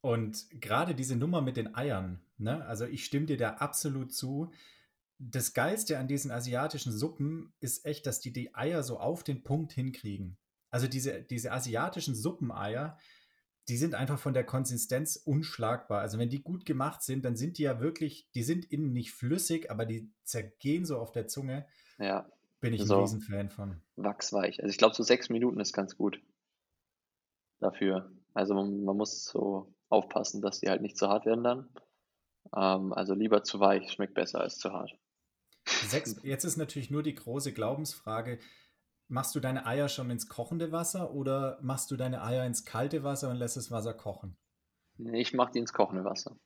[0.00, 2.64] Und gerade diese Nummer mit den Eiern, ne?
[2.66, 4.52] also ich stimme dir da absolut zu.
[5.18, 9.42] Das Geilste an diesen asiatischen Suppen ist echt, dass die die Eier so auf den
[9.42, 10.36] Punkt hinkriegen.
[10.70, 12.98] Also diese, diese asiatischen Suppeneier,
[13.68, 16.00] die sind einfach von der Konsistenz unschlagbar.
[16.00, 19.12] Also wenn die gut gemacht sind, dann sind die ja wirklich, die sind innen nicht
[19.12, 21.66] flüssig, aber die zergehen so auf der Zunge.
[21.98, 22.30] Ja.
[22.60, 23.80] Bin ich so ein Riesenfan von.
[23.96, 24.60] Wachsweich.
[24.62, 26.20] Also ich glaube, so sechs Minuten ist ganz gut
[27.58, 28.10] dafür.
[28.34, 31.68] Also man, man, muss so aufpassen, dass die halt nicht zu hart werden dann.
[32.54, 34.92] Ähm, also lieber zu weich, schmeckt besser als zu hart.
[35.66, 38.38] Sechs, jetzt ist natürlich nur die große Glaubensfrage,
[39.08, 43.02] machst du deine Eier schon ins kochende Wasser oder machst du deine Eier ins kalte
[43.02, 44.36] Wasser und lässt das Wasser kochen?
[44.98, 46.36] Nee, ich mache die ins kochende Wasser.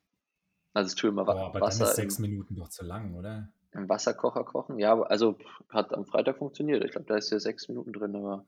[0.73, 1.79] Also ich tue immer Boah, aber Wasser.
[1.79, 3.49] Dann ist sechs Minuten doch zu lang, oder?
[3.73, 4.79] Im Wasserkocher kochen?
[4.79, 5.37] Ja, also
[5.69, 6.83] hat am Freitag funktioniert.
[6.83, 8.45] Ich glaube, da ist ja sechs Minuten drin, aber.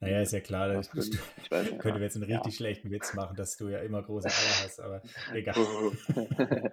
[0.00, 0.78] Naja, ist ja klar.
[0.78, 2.04] Ich, ich weiß, könnte ja.
[2.04, 2.56] jetzt einen richtig ja.
[2.56, 5.54] schlechten Witz machen, dass du ja immer große Eier hast, aber egal.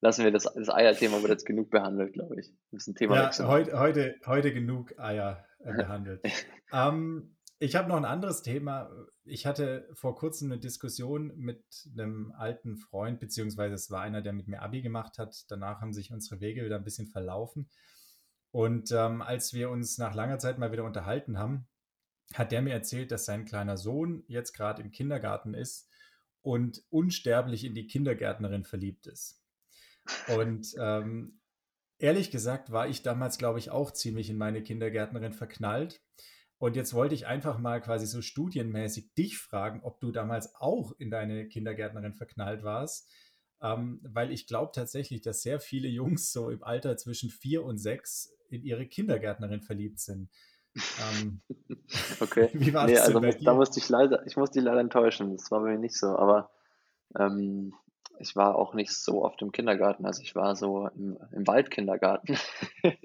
[0.00, 2.52] lassen wir das, das Eierthema wird jetzt genug behandelt, glaube ich.
[2.70, 6.22] Das ist ein Thema ja, heute, heute, heute genug Eier behandelt.
[6.72, 8.90] ähm, ich habe noch ein anderes Thema.
[9.24, 14.32] Ich hatte vor kurzem eine Diskussion mit einem alten Freund, beziehungsweise es war einer, der
[14.32, 15.44] mit mir Abi gemacht hat.
[15.48, 17.68] Danach haben sich unsere Wege wieder ein bisschen verlaufen.
[18.52, 21.66] Und ähm, als wir uns nach langer Zeit mal wieder unterhalten haben,
[22.34, 25.88] hat der mir erzählt, dass sein kleiner Sohn jetzt gerade im Kindergarten ist
[26.42, 29.42] und unsterblich in die Kindergärtnerin verliebt ist.
[30.28, 31.37] Und ähm,
[31.98, 36.00] ehrlich gesagt war ich damals, glaube ich, auch ziemlich in meine Kindergärtnerin verknallt.
[36.58, 40.92] Und jetzt wollte ich einfach mal quasi so studienmäßig dich fragen, ob du damals auch
[40.98, 43.08] in deine Kindergärtnerin verknallt warst.
[43.60, 47.78] Ähm, weil ich glaube tatsächlich, dass sehr viele Jungs so im Alter zwischen vier und
[47.78, 50.30] sechs in ihre Kindergärtnerin verliebt sind.
[51.12, 51.40] Ähm,
[52.20, 52.50] okay.
[52.54, 55.36] Wie war nee, das also da musste ich leider, ich musste dich leider enttäuschen.
[55.36, 56.08] Das war bei mir nicht so.
[56.16, 56.50] Aber
[57.18, 57.74] ähm,
[58.20, 60.06] ich war auch nicht so oft im Kindergarten.
[60.06, 62.36] Also ich war so im, im Waldkindergarten.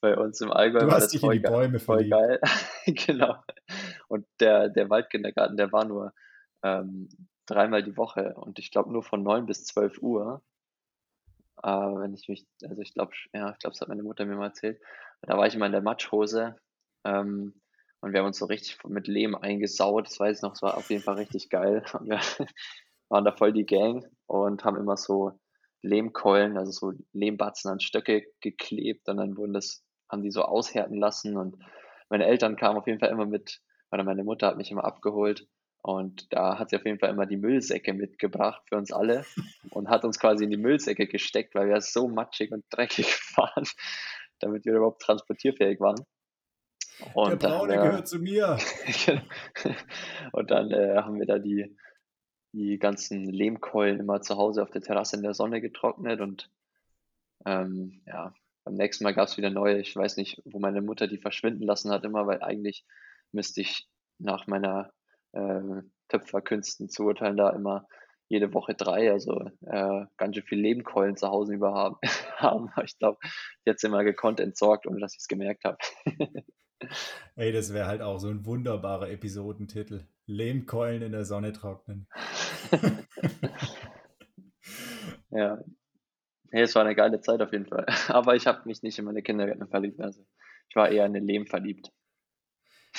[0.00, 2.40] Bei uns im Allgäu du war das voll, ge voll geil.
[2.86, 3.36] genau.
[4.08, 6.12] Und der, der Waldkindergarten, der war nur
[6.62, 7.08] ähm,
[7.46, 10.42] dreimal die Woche und ich glaube nur von 9 bis 12 Uhr.
[11.62, 14.36] Äh, wenn ich mich, also ich glaube, ja, ich glaube, das hat meine Mutter mir
[14.36, 14.80] mal erzählt.
[15.22, 16.56] Da war ich immer in der Matschhose
[17.04, 17.54] ähm,
[18.04, 20.06] und wir haben uns so richtig mit Lehm eingesaut.
[20.06, 21.82] Das weiß ich noch, es war auf jeden Fall richtig geil.
[21.94, 22.20] Und wir
[23.14, 25.38] waren da voll die Gang und haben immer so
[25.82, 30.98] Lehmkeulen, also so Lehmbatzen an Stöcke geklebt und dann wurden das, haben die so aushärten
[30.98, 31.56] lassen und
[32.08, 33.60] meine Eltern kamen auf jeden Fall immer mit,
[33.92, 35.46] oder meine Mutter hat mich immer abgeholt
[35.80, 39.24] und da hat sie auf jeden Fall immer die Müllsäcke mitgebracht für uns alle
[39.70, 43.64] und hat uns quasi in die Müllsäcke gesteckt, weil wir so matschig und dreckig waren,
[44.40, 46.04] damit wir überhaupt transportierfähig waren.
[47.14, 48.58] Und Der Braune dann, äh, gehört zu mir.
[50.32, 51.76] und dann äh, haben wir da die
[52.54, 56.50] die ganzen Lehmkeulen immer zu Hause auf der Terrasse in der Sonne getrocknet und
[57.46, 58.32] ähm, ja,
[58.64, 59.80] beim nächsten Mal gab es wieder neue.
[59.80, 62.84] Ich weiß nicht, wo meine Mutter die verschwinden lassen hat, immer, weil eigentlich
[63.32, 63.88] müsste ich
[64.18, 64.92] nach meiner
[65.32, 67.86] äh, Töpferkünsten zu urteilen da immer
[68.28, 71.98] jede Woche drei, also äh, ganz schön viel Lehmkeulen zu Hause über
[72.38, 72.70] haben.
[72.84, 73.18] Ich glaube,
[73.64, 75.78] jetzt immer gekonnt entsorgt, ohne dass ich es gemerkt habe.
[77.36, 80.04] Ey, das wäre halt auch so ein wunderbarer Episodentitel.
[80.26, 82.06] Lehmkeulen in der Sonne trocknen.
[85.30, 85.62] ja.
[86.50, 87.86] Nee, es war eine geile Zeit auf jeden Fall.
[88.08, 90.00] Aber ich habe mich nicht in meine Kindergärtner verliebt.
[90.00, 90.24] Also
[90.68, 91.92] ich war eher in den Lehm verliebt.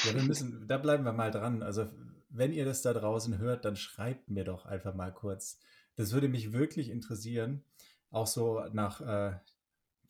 [0.04, 1.64] Ja, wir müssen, da bleiben wir mal dran.
[1.64, 1.88] Also,
[2.30, 5.60] wenn ihr das da draußen hört, dann schreibt mir doch einfach mal kurz.
[5.96, 7.64] Das würde mich wirklich interessieren.
[8.12, 9.40] Auch so nach äh,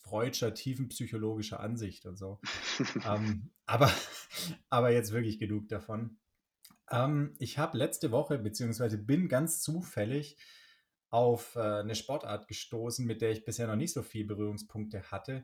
[0.06, 2.40] freudscher, tiefenpsychologischer Ansicht und so.
[3.06, 3.92] ähm, aber,
[4.70, 6.18] aber jetzt wirklich genug davon.
[6.92, 10.38] Ähm, ich habe letzte Woche, beziehungsweise bin ganz zufällig
[11.10, 15.44] auf äh, eine Sportart gestoßen, mit der ich bisher noch nicht so viele Berührungspunkte hatte,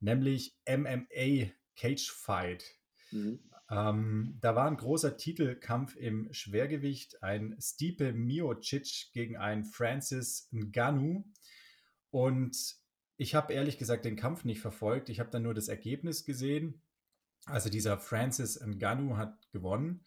[0.00, 2.64] nämlich MMA Cage Fight.
[3.10, 3.40] Mhm.
[3.70, 11.24] Ähm, da war ein großer Titelkampf im Schwergewicht, ein Stipe Miocic gegen einen Francis Ngannou.
[12.10, 12.78] Und
[13.18, 15.10] ich habe ehrlich gesagt den Kampf nicht verfolgt.
[15.10, 16.80] Ich habe dann nur das Ergebnis gesehen.
[17.46, 20.04] Also dieser Francis Ngannou hat gewonnen.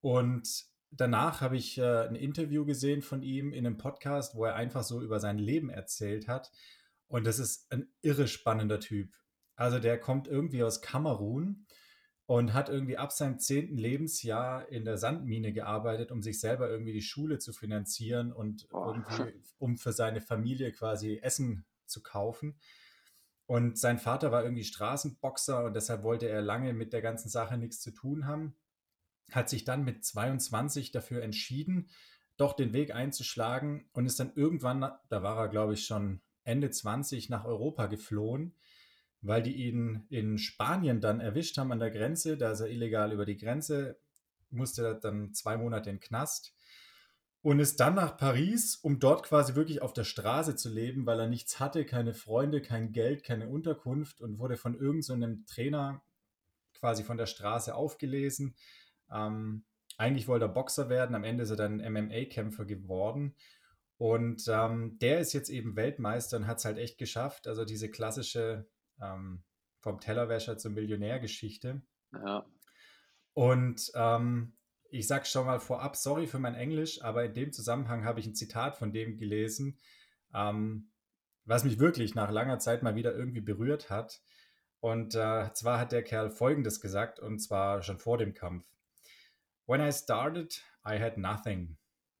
[0.00, 4.54] Und danach habe ich äh, ein Interview gesehen von ihm in einem Podcast, wo er
[4.54, 6.52] einfach so über sein Leben erzählt hat.
[7.08, 9.14] Und das ist ein irre spannender Typ.
[9.56, 11.64] Also der kommt irgendwie aus Kamerun
[12.26, 16.92] und hat irgendwie ab seinem zehnten Lebensjahr in der Sandmine gearbeitet, um sich selber irgendwie
[16.92, 18.92] die Schule zu finanzieren und Oh.
[18.94, 22.58] irgendwie, um für seine Familie quasi Essen zu kaufen.
[23.46, 27.56] Und sein Vater war irgendwie Straßenboxer und deshalb wollte er lange mit der ganzen Sache
[27.56, 28.56] nichts zu tun haben.
[29.30, 31.88] Hat sich dann mit 22 dafür entschieden,
[32.36, 36.70] doch den Weg einzuschlagen und ist dann irgendwann, da war er glaube ich schon Ende
[36.70, 38.54] 20, nach Europa geflohen,
[39.20, 42.36] weil die ihn in Spanien dann erwischt haben an der Grenze.
[42.36, 43.98] Da ist er illegal über die Grenze,
[44.50, 46.54] musste dann zwei Monate in den Knast
[47.44, 51.20] und ist dann nach Paris, um dort quasi wirklich auf der Straße zu leben, weil
[51.20, 56.02] er nichts hatte, keine Freunde, kein Geld, keine Unterkunft und wurde von irgendeinem so Trainer
[56.72, 58.56] quasi von der Straße aufgelesen.
[59.12, 59.66] Ähm,
[59.98, 63.34] eigentlich wollte er Boxer werden, am Ende ist er dann MMA-Kämpfer geworden.
[63.98, 67.46] Und ähm, der ist jetzt eben Weltmeister und hat es halt echt geschafft.
[67.46, 68.66] Also diese klassische
[69.02, 69.42] ähm,
[69.80, 71.82] vom Tellerwäscher zur Millionärgeschichte.
[72.10, 72.46] Ja.
[73.34, 74.56] Und ähm,
[74.94, 78.26] ich sage schon mal vorab, sorry für mein Englisch, aber in dem Zusammenhang habe ich
[78.26, 79.76] ein Zitat von dem gelesen,
[80.32, 80.88] ähm,
[81.44, 84.22] was mich wirklich nach langer Zeit mal wieder irgendwie berührt hat.
[84.78, 88.64] Und äh, zwar hat der Kerl Folgendes gesagt, und zwar schon vor dem Kampf.
[89.66, 91.76] When I started, I had nothing.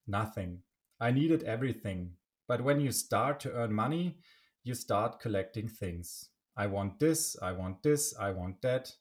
[0.06, 0.64] Nothing.
[1.00, 2.16] I needed everything.
[2.48, 4.18] But when you start to earn money,
[4.64, 6.32] you start collecting things.
[6.56, 8.92] I want this, I want this, I want that.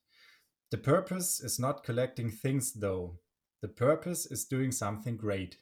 [0.70, 3.20] The purpose is not collecting things, though.
[3.64, 5.58] The purpose is doing something great.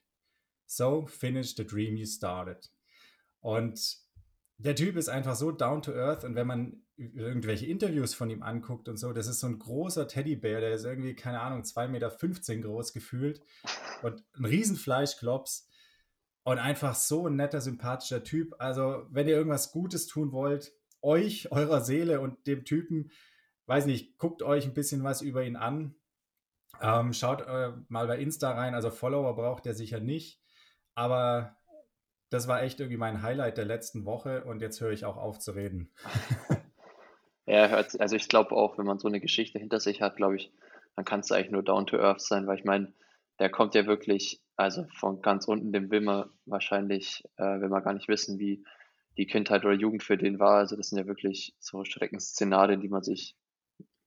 [0.66, 2.72] So finish the dream you started.
[3.42, 3.80] Und
[4.58, 8.42] der Typ ist einfach so down to earth und wenn man irgendwelche Interviews von ihm
[8.42, 11.88] anguckt und so, das ist so ein großer Teddybär, der ist irgendwie, keine Ahnung, 2,15
[11.90, 13.42] Meter groß gefühlt
[14.02, 15.68] und ein Riesenfleischklops
[16.44, 18.56] und einfach so ein netter, sympathischer Typ.
[18.58, 23.12] Also, wenn ihr irgendwas Gutes tun wollt, euch, eurer Seele und dem Typen,
[23.68, 25.96] weiß nicht, guckt euch ein bisschen was über ihn an.
[26.80, 30.40] Ähm, schaut äh, mal bei Insta rein, also Follower braucht er sicher nicht,
[30.96, 31.58] aber
[32.30, 35.40] das war echt irgendwie mein Highlight der letzten Woche und jetzt höre ich auch auf
[35.40, 35.94] zu reden.
[37.48, 40.54] Ja, also ich glaube auch, wenn man so eine Geschichte hinter sich hat, glaube ich,
[40.96, 42.94] dann kann es eigentlich nur down to earth sein, weil ich meine,
[43.40, 47.84] der kommt ja wirklich, also von ganz unten, dem will man wahrscheinlich, äh, will man
[47.84, 48.64] gar nicht wissen, wie
[49.18, 50.60] die Kindheit oder Jugend für den war.
[50.60, 53.36] Also das sind ja wirklich so Schreckensszenarien, die man sich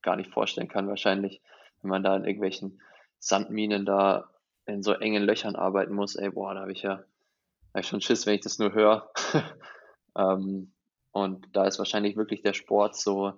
[0.00, 1.42] gar nicht vorstellen kann, wahrscheinlich,
[1.85, 2.81] wenn man da in irgendwelchen
[3.18, 4.31] Sandminen da
[4.66, 6.16] in so engen Löchern arbeiten muss.
[6.16, 7.05] Ey, boah, da habe ich ja
[7.73, 9.11] hab ich schon Schiss, wenn ich das nur höre.
[10.16, 10.73] ähm,
[11.12, 13.35] und da ist wahrscheinlich wirklich der Sport so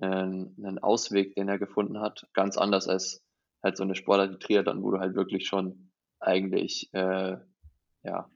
[0.00, 3.24] ein, ein Ausweg, den er gefunden hat, ganz anders als
[3.62, 7.36] halt so eine Sportart wie Triathlon, wo du halt wirklich schon eigentlich, äh,
[8.02, 8.30] ja,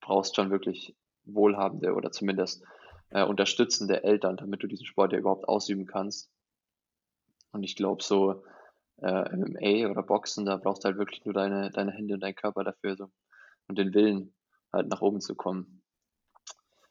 [0.00, 2.64] brauchst schon wirklich wohlhabende oder zumindest
[3.10, 6.30] äh, unterstützende Eltern, damit du diesen Sport ja überhaupt ausüben kannst.
[7.52, 8.42] Und ich glaube, so
[9.02, 12.34] äh, MMA oder Boxen, da brauchst du halt wirklich nur deine, deine Hände und deinen
[12.34, 13.10] Körper dafür so,
[13.68, 14.34] und den Willen,
[14.72, 15.82] halt nach oben zu kommen.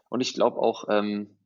[0.10, 1.38] Und ich glaube auch ähm,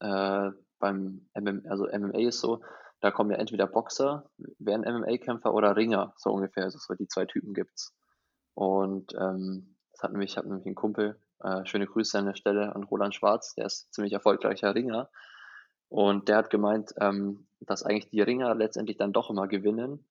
[0.00, 2.62] äh, beim MM, also MMA ist so,
[3.00, 6.64] da kommen ja entweder Boxer, werden MMA-Kämpfer oder Ringer, so ungefähr.
[6.64, 7.94] Also so die zwei Typen gibt's.
[8.54, 12.34] Und ähm, das hat nämlich, ich habe nämlich einen Kumpel, äh, schöne Grüße an der
[12.34, 15.10] Stelle an Roland Schwarz, der ist ziemlich erfolgreicher Ringer.
[15.88, 20.04] Und der hat gemeint, ähm, dass eigentlich die Ringer letztendlich dann doch immer gewinnen,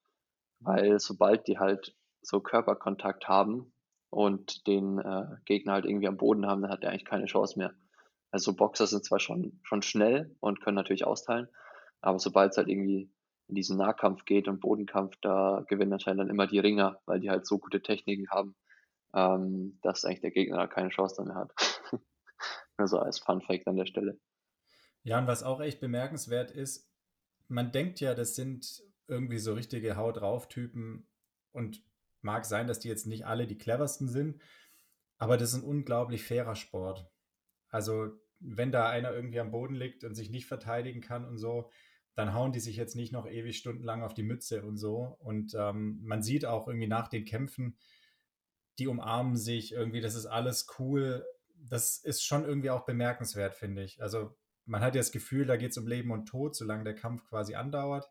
[0.59, 3.71] weil sobald die halt so Körperkontakt haben
[4.09, 7.57] und den äh, Gegner halt irgendwie am Boden haben, dann hat er eigentlich keine Chance
[7.57, 7.73] mehr.
[8.31, 11.47] Also Boxer sind zwar schon, schon schnell und können natürlich austeilen,
[12.01, 13.09] aber sobald es halt irgendwie
[13.47, 17.29] in diesen Nahkampf geht und Bodenkampf, da gewinnen anscheinend dann immer die Ringer, weil die
[17.29, 18.55] halt so gute Techniken haben,
[19.13, 21.53] ähm, dass eigentlich der Gegner keine Chance mehr hat.
[22.77, 24.19] also als Fun Fact an der Stelle.
[25.03, 26.89] Ja, und was auch echt bemerkenswert ist,
[27.47, 31.07] man denkt ja, das sind irgendwie so richtige Haut drauf Typen
[31.51, 31.83] und
[32.21, 34.41] mag sein, dass die jetzt nicht alle die cleversten sind,
[35.17, 37.09] aber das ist ein unglaublich fairer Sport.
[37.69, 41.71] Also, wenn da einer irgendwie am Boden liegt und sich nicht verteidigen kann und so,
[42.15, 45.15] dann hauen die sich jetzt nicht noch ewig stundenlang auf die Mütze und so.
[45.19, 47.77] Und ähm, man sieht auch irgendwie nach den Kämpfen,
[48.79, 51.25] die umarmen sich irgendwie, das ist alles cool.
[51.55, 54.01] Das ist schon irgendwie auch bemerkenswert, finde ich.
[54.01, 54.35] Also
[54.67, 57.25] man hat ja das Gefühl, da geht es um Leben und Tod, solange der Kampf
[57.25, 58.09] quasi andauert.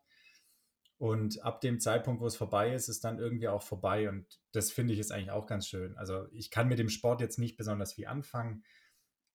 [0.99, 4.09] Und ab dem Zeitpunkt, wo es vorbei ist, ist dann irgendwie auch vorbei.
[4.09, 5.97] Und das finde ich ist eigentlich auch ganz schön.
[5.99, 8.65] Also ich kann mit dem Sport jetzt nicht besonders viel anfangen,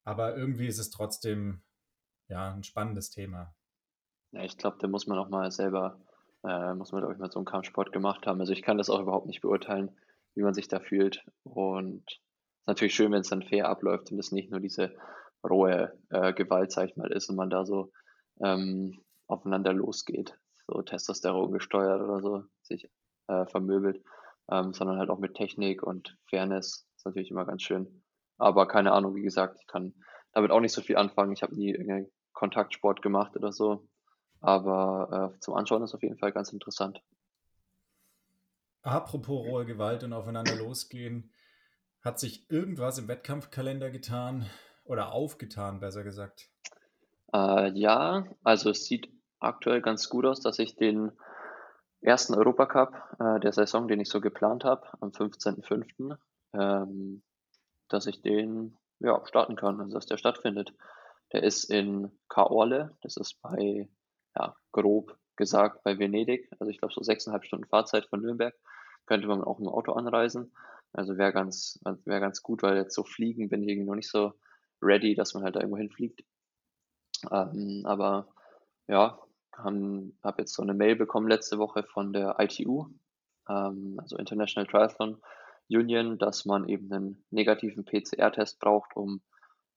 [0.03, 1.61] aber irgendwie ist es trotzdem
[2.27, 3.53] ja ein spannendes Thema.
[4.31, 5.99] Ja, ich glaube, da muss man auch mal selber,
[6.43, 8.39] äh, muss man, glaube ich, mal so einen Kampfsport gemacht haben.
[8.39, 9.95] Also ich kann das auch überhaupt nicht beurteilen,
[10.33, 11.23] wie man sich da fühlt.
[11.43, 14.95] Und es ist natürlich schön, wenn es dann fair abläuft und es nicht nur diese
[15.43, 17.91] rohe äh, Gewalt, sag ich mal, ist und man da so
[18.41, 22.89] ähm, aufeinander losgeht, so Testosteron gesteuert oder so, sich
[23.27, 24.03] äh, vermöbelt,
[24.51, 26.87] ähm, sondern halt auch mit Technik und Fairness.
[26.95, 28.03] Ist natürlich immer ganz schön.
[28.37, 29.93] Aber keine Ahnung, wie gesagt, ich kann
[30.33, 31.33] damit auch nicht so viel anfangen.
[31.33, 33.87] Ich habe nie irgendeinen Kontaktsport gemacht oder so.
[34.39, 37.01] Aber äh, zum Anschauen ist auf jeden Fall ganz interessant.
[38.81, 41.31] Apropos rohe Gewalt und aufeinander losgehen,
[42.01, 44.47] hat sich irgendwas im Wettkampfkalender getan
[44.83, 46.49] oder aufgetan, besser gesagt?
[47.33, 51.11] Äh, ja, also es sieht aktuell ganz gut aus, dass ich den
[52.01, 56.17] ersten Europacup äh, der Saison, den ich so geplant habe, am 15.05.,
[56.53, 57.23] ähm,
[57.89, 60.73] dass ich den ja, starten kann, also dass der stattfindet.
[61.33, 63.89] Der ist in Kaorle, das ist bei,
[64.35, 66.49] ja, grob gesagt, bei Venedig.
[66.59, 68.53] Also ich glaube so sechseinhalb Stunden Fahrzeit von Nürnberg.
[69.05, 70.53] Könnte man auch im Auto anreisen.
[70.93, 74.09] Also wäre ganz, wäre ganz gut, weil jetzt so fliegen bin ich irgendwie noch nicht
[74.09, 74.33] so
[74.81, 76.23] ready, dass man halt da irgendwo hinfliegt.
[77.29, 78.27] Ähm, aber
[78.87, 79.19] ja,
[79.57, 82.87] habe jetzt so eine Mail bekommen letzte Woche von der ITU,
[83.47, 85.21] ähm, also International Triathlon
[85.69, 89.21] Union, dass man eben einen negativen PCR-Test braucht, um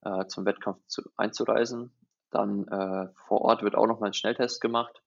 [0.02, 1.92] äh, zum Wettkampf zu, einzureisen.
[2.30, 5.02] Dann äh, vor Ort wird auch nochmal ein Schnelltest gemacht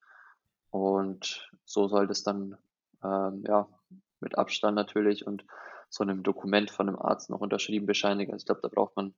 [0.70, 2.58] und so soll das dann
[3.04, 3.68] ähm, ja
[4.22, 5.46] mit Abstand natürlich und
[5.90, 8.32] so einem Dokument von einem Arzt noch unterschrieben bescheinigen.
[8.32, 9.14] Also ich glaube, da braucht man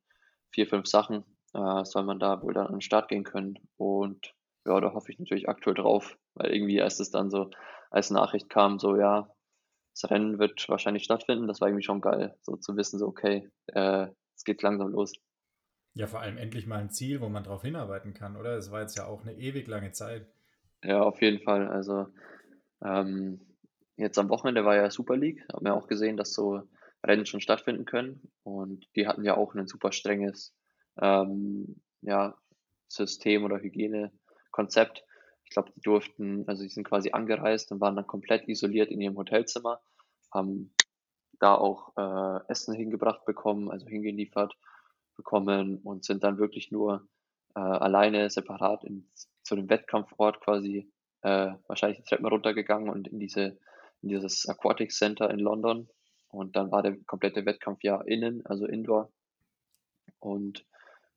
[0.52, 3.60] vier, fünf Sachen, äh, soll man da wohl dann an den Start gehen können.
[3.78, 4.34] Und
[4.66, 7.50] ja, da hoffe ich natürlich aktuell drauf, weil irgendwie als es dann so
[7.92, 9.30] als Nachricht kam, so ja,
[9.94, 13.50] das Rennen wird wahrscheinlich stattfinden, das war irgendwie schon geil, so zu wissen, so okay,
[13.68, 15.14] äh, es geht langsam los.
[15.96, 18.56] Ja, vor allem endlich mal ein Ziel, wo man drauf hinarbeiten kann, oder?
[18.56, 20.28] Es war jetzt ja auch eine ewig lange Zeit.
[20.84, 21.68] Ja, auf jeden Fall.
[21.68, 22.08] Also
[22.84, 23.42] ähm,
[23.98, 26.62] jetzt am Wochenende war ja Super League, haben wir auch gesehen, dass so
[27.06, 30.54] Rennen schon stattfinden können und die hatten ja auch ein super strenges
[31.02, 32.38] ähm, ja,
[32.88, 35.04] System oder Hygienekonzept.
[35.44, 39.02] Ich glaube, die durften, also die sind quasi angereist und waren dann komplett isoliert in
[39.02, 39.82] ihrem Hotelzimmer,
[40.32, 40.74] haben
[41.40, 44.56] da auch äh, Essen hingebracht bekommen, also hingeliefert
[45.16, 47.08] bekommen und sind dann wirklich nur
[47.56, 49.10] äh, alleine separat in,
[49.44, 53.58] zu dem Wettkampfort quasi äh, wahrscheinlich die Treppen runtergegangen und in diese
[54.02, 55.90] in dieses Aquatic Center in London
[56.30, 59.12] und dann war der komplette Wettkampf ja innen, also indoor
[60.20, 60.65] und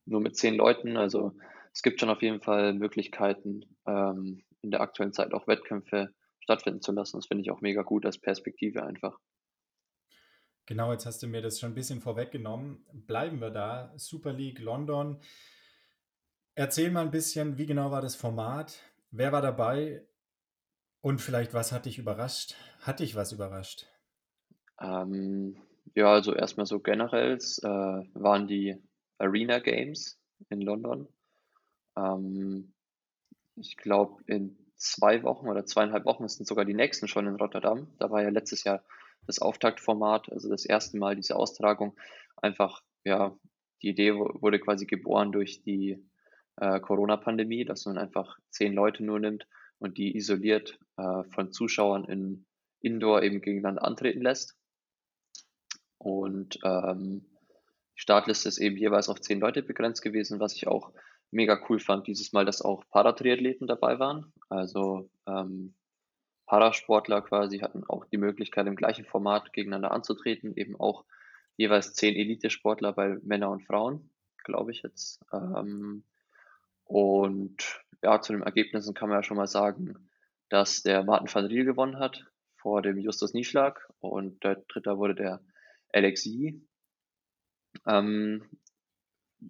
[0.05, 0.96] nur mit zehn Leuten.
[0.96, 1.33] Also
[1.72, 6.81] es gibt schon auf jeden Fall Möglichkeiten, ähm, in der aktuellen Zeit auch Wettkämpfe stattfinden
[6.81, 7.18] zu lassen.
[7.18, 9.18] Das finde ich auch mega gut als Perspektive einfach.
[10.66, 12.85] Genau, jetzt hast du mir das schon ein bisschen vorweggenommen.
[12.92, 13.92] Bleiben wir da.
[13.96, 15.20] Super League London.
[16.55, 18.79] Erzähl mal ein bisschen, wie genau war das Format?
[19.11, 20.07] Wer war dabei?
[21.01, 22.55] Und vielleicht, was hat dich überrascht?
[22.81, 23.91] Hat dich was überrascht?
[24.83, 25.57] Ähm,
[25.95, 28.77] ja, also erstmal so generell äh, waren die
[29.18, 31.09] Arena Games in London.
[31.97, 32.73] Ähm,
[33.57, 37.87] ich glaube, in zwei Wochen oder zweieinhalb Wochen sind sogar die nächsten schon in Rotterdam.
[37.99, 38.83] Da war ja letztes Jahr
[39.27, 41.97] das Auftaktformat, also das erste Mal diese Austragung.
[42.37, 43.37] Einfach, ja,
[43.83, 46.05] die Idee wurde quasi geboren durch die
[46.57, 49.47] äh, Corona-Pandemie, dass man einfach zehn Leute nur nimmt
[49.79, 52.47] und die isoliert äh, von Zuschauern in
[52.81, 54.57] Indoor eben gegeneinander antreten lässt.
[56.03, 57.25] Und ähm,
[57.97, 60.93] die Startliste ist eben jeweils auf zehn Leute begrenzt gewesen, was ich auch
[61.31, 64.33] mega cool fand dieses Mal, dass auch Paratriathleten dabei waren.
[64.49, 65.75] Also ähm,
[66.47, 71.05] Parasportler quasi hatten auch die Möglichkeit, im gleichen Format gegeneinander anzutreten, eben auch
[71.57, 74.11] jeweils zehn Elitesportler bei Männer und Frauen,
[74.43, 75.21] glaube ich jetzt.
[75.33, 76.03] Ähm,
[76.83, 80.11] und ja, zu den Ergebnissen kann man ja schon mal sagen,
[80.49, 85.15] dass der Martin van Riel gewonnen hat vor dem Justus Nieschlag und der Dritter wurde
[85.15, 85.41] der
[85.92, 86.66] Alexi.
[87.87, 88.48] Ähm,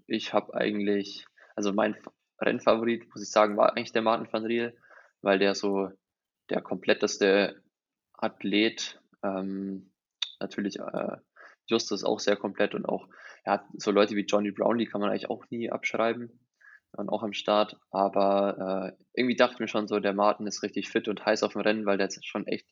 [0.06, 1.96] ich habe eigentlich, also mein
[2.40, 4.76] Rennfavorit, muss ich sagen, war eigentlich der Martin van Riel,
[5.20, 5.90] weil der so
[6.50, 7.62] der kompletteste
[8.14, 9.92] Athlet, ähm,
[10.40, 11.16] natürlich äh,
[11.66, 13.08] Justus auch sehr komplett und auch,
[13.46, 16.42] ja, so Leute wie Johnny Brownlee kann man eigentlich auch nie abschreiben
[16.92, 17.76] waren auch am Start.
[17.90, 21.42] Aber äh, irgendwie dachte ich mir schon so, der Martin ist richtig fit und heiß
[21.42, 22.68] auf dem Rennen, weil der jetzt schon echt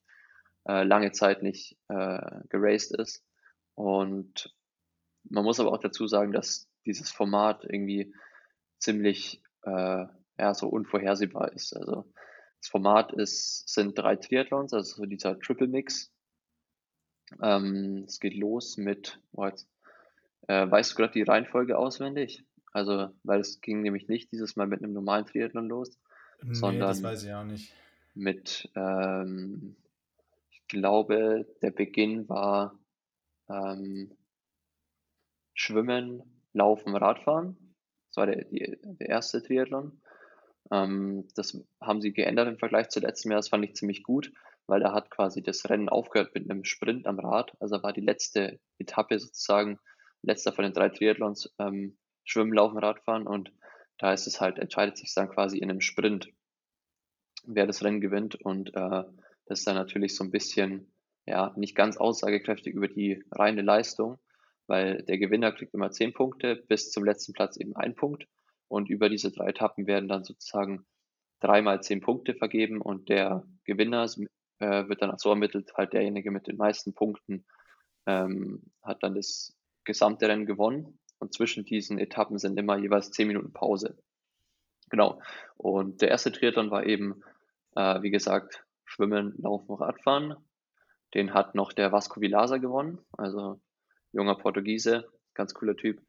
[0.69, 3.25] äh, lange Zeit nicht äh, geraced ist.
[3.81, 4.55] Und
[5.25, 8.15] man muss aber auch dazu sagen, dass dieses Format irgendwie
[8.79, 10.05] ziemlich äh,
[10.39, 11.75] ja, so unvorhersehbar ist.
[11.75, 12.05] Also
[12.61, 16.13] das Format ist, sind drei Triathlons, also so dieser Triple Mix.
[17.41, 19.67] Ähm, es geht los mit, oh jetzt,
[20.47, 22.45] äh, weißt du gerade die Reihenfolge auswendig?
[22.73, 25.99] Also, weil es ging nämlich nicht dieses Mal mit einem normalen Triathlon los,
[26.43, 27.73] nee, sondern das weiß ich auch nicht.
[28.15, 29.75] mit, ähm,
[30.51, 32.80] ich glaube, der Beginn war
[33.51, 34.17] ähm,
[35.55, 36.23] Schwimmen,
[36.53, 37.75] Laufen, Radfahren.
[38.09, 40.01] Das war der, die, der erste Triathlon.
[40.71, 43.39] Ähm, das haben sie geändert im Vergleich zu letztem Jahr.
[43.39, 44.33] Das fand ich ziemlich gut,
[44.67, 47.53] weil da hat quasi das Rennen aufgehört mit einem Sprint am Rad.
[47.61, 49.79] Also war die letzte Etappe sozusagen,
[50.23, 53.27] letzter von den drei Triathlons, ähm, Schwimmen, Laufen, Radfahren.
[53.27, 53.53] Und
[53.99, 56.33] da ist es halt, entscheidet sich dann quasi in einem Sprint,
[57.45, 58.35] wer das Rennen gewinnt.
[58.37, 59.05] Und äh,
[59.47, 60.93] das ist dann natürlich so ein bisschen,
[61.31, 64.19] ja, nicht ganz aussagekräftig über die reine Leistung,
[64.67, 68.27] weil der Gewinner kriegt immer zehn Punkte, bis zum letzten Platz eben ein Punkt.
[68.69, 70.85] Und über diese drei Etappen werden dann sozusagen
[71.41, 74.05] dreimal zehn Punkte vergeben und der Gewinner
[74.59, 77.45] äh, wird dann so ermittelt, halt derjenige mit den meisten Punkten
[78.07, 80.99] ähm, hat dann das gesamte Rennen gewonnen.
[81.19, 83.99] Und zwischen diesen Etappen sind immer jeweils zehn Minuten Pause.
[84.91, 85.21] Genau.
[85.57, 87.23] Und der erste Triathlon war eben,
[87.77, 90.35] äh, wie gesagt, Schwimmen, Laufen, Radfahren.
[91.15, 93.61] Den hat noch der Vasco Vilaza gewonnen, also
[94.13, 96.01] junger Portugiese, ganz cooler Typ.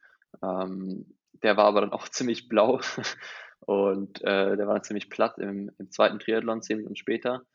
[0.44, 2.80] Ähm, der war aber dann auch ziemlich blau
[3.62, 7.46] und äh, der war dann ziemlich platt im, im zweiten Triathlon, zehn Minuten später.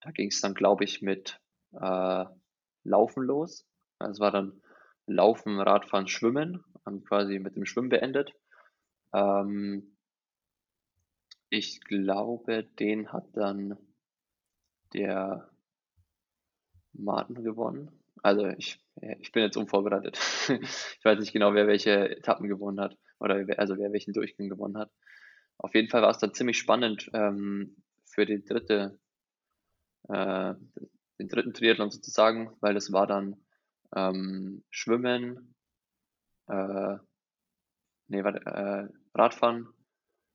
[0.00, 1.40] Da ging es dann, glaube ich, mit
[1.72, 2.24] äh,
[2.84, 3.66] Laufen los.
[3.98, 4.62] Es war dann
[5.06, 8.32] Laufen, Radfahren, Schwimmen, haben quasi mit dem Schwimmen beendet.
[9.12, 9.96] Ähm,
[11.50, 13.76] ich glaube, den hat dann
[14.94, 15.50] der
[16.92, 17.90] Martin gewonnen.
[18.22, 18.80] Also ich,
[19.20, 20.18] ich bin jetzt unvorbereitet.
[20.48, 24.48] ich weiß nicht genau, wer welche Etappen gewonnen hat oder wer, also wer welchen Durchgang
[24.48, 24.90] gewonnen hat.
[25.58, 28.98] Auf jeden Fall war es dann ziemlich spannend ähm, für die dritte,
[30.08, 30.54] äh,
[31.18, 33.36] den dritten Triathlon sozusagen, weil es war dann
[33.94, 35.54] ähm, Schwimmen,
[36.48, 36.96] äh,
[38.08, 39.68] nee, warte, äh, Radfahren,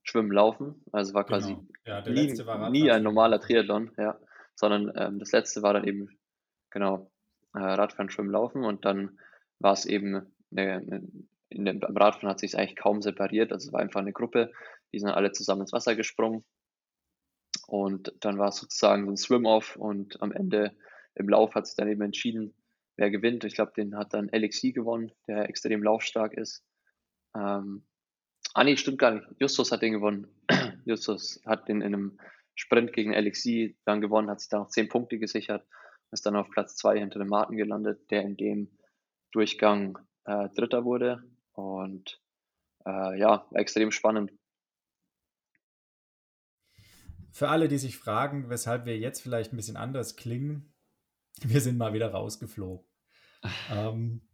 [0.04, 0.84] Schwimmen, Laufen.
[0.92, 1.68] Also war quasi Genau.
[1.86, 3.40] Ja, nie, war nie ein normaler.
[3.40, 4.20] Triathlon, ja,
[4.56, 6.10] sondern ähm, das letzte war dann eben,
[6.76, 7.10] genau,
[7.54, 9.18] äh, Radfahren, Schwimmen, Laufen und dann
[9.60, 10.16] war es eben,
[10.52, 11.08] eine, eine,
[11.48, 14.52] in dem, beim Radfahren hat sich eigentlich kaum separiert, also es war einfach eine Gruppe,
[14.92, 16.44] die sind alle zusammen ins Wasser gesprungen
[17.66, 20.76] und dann war es sozusagen so ein Swim-Off und am Ende
[21.16, 22.54] im Lauf hat sich dann eben entschieden,
[22.98, 23.46] wer gewinnt.
[23.46, 26.62] Ich glaube, den hat dann Alexi gewonnen, der extrem laufstark ist.
[27.34, 27.86] Ähm,
[28.54, 29.28] ah nee, stimmt gar nicht.
[29.40, 30.28] Justus hat den gewonnen.
[30.86, 32.20] Justus hat den in einem
[32.54, 35.66] Sprint gegen Alexi dann gewonnen, hat sich dann noch zehn Punkte gesichert,
[36.16, 38.72] ist dann auf Platz zwei hinter dem Martin gelandet, der in dem
[39.32, 41.24] Durchgang äh, Dritter wurde.
[41.54, 42.20] Und
[42.86, 44.32] äh, ja, extrem spannend.
[47.32, 50.74] Für alle, die sich fragen, weshalb wir jetzt vielleicht ein bisschen anders klingen,
[51.42, 52.86] wir sind mal wieder rausgeflogen.
[53.70, 54.28] Ähm,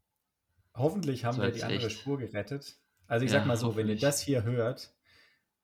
[0.73, 1.99] hoffentlich haben So wir die andere echt.
[1.99, 2.77] Spur gerettet.
[3.07, 4.95] Also ich Ja, sag mal so, wenn ihr das hier hört,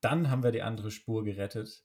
[0.02, 1.82] dann haben wir die andere Spur gerettet.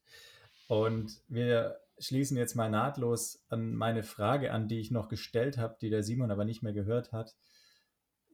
[0.67, 5.77] Und wir schließen jetzt mal nahtlos an meine Frage an, die ich noch gestellt habe,
[5.81, 7.35] die der Simon aber nicht mehr gehört hat.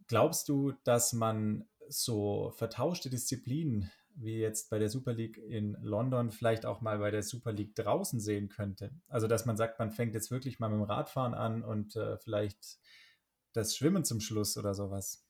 [0.07, 6.31] Glaubst du, dass man so vertauschte Disziplinen wie jetzt bei der Super League in London
[6.31, 8.91] vielleicht auch mal bei der Super League draußen sehen könnte?
[9.07, 12.17] Also, dass man sagt, man fängt jetzt wirklich mal mit dem Radfahren an und äh,
[12.17, 12.79] vielleicht
[13.53, 15.25] das Schwimmen zum Schluss oder sowas.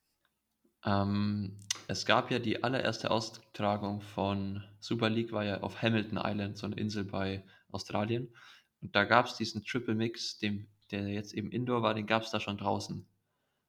[0.86, 6.58] Ähm, es gab ja die allererste Austragung von Super League, war ja auf Hamilton Island,
[6.58, 8.34] so eine Insel bei Australien.
[8.82, 12.24] Und da gab es diesen Triple Mix, dem, der jetzt eben Indoor war, den gab
[12.24, 13.06] es da schon draußen.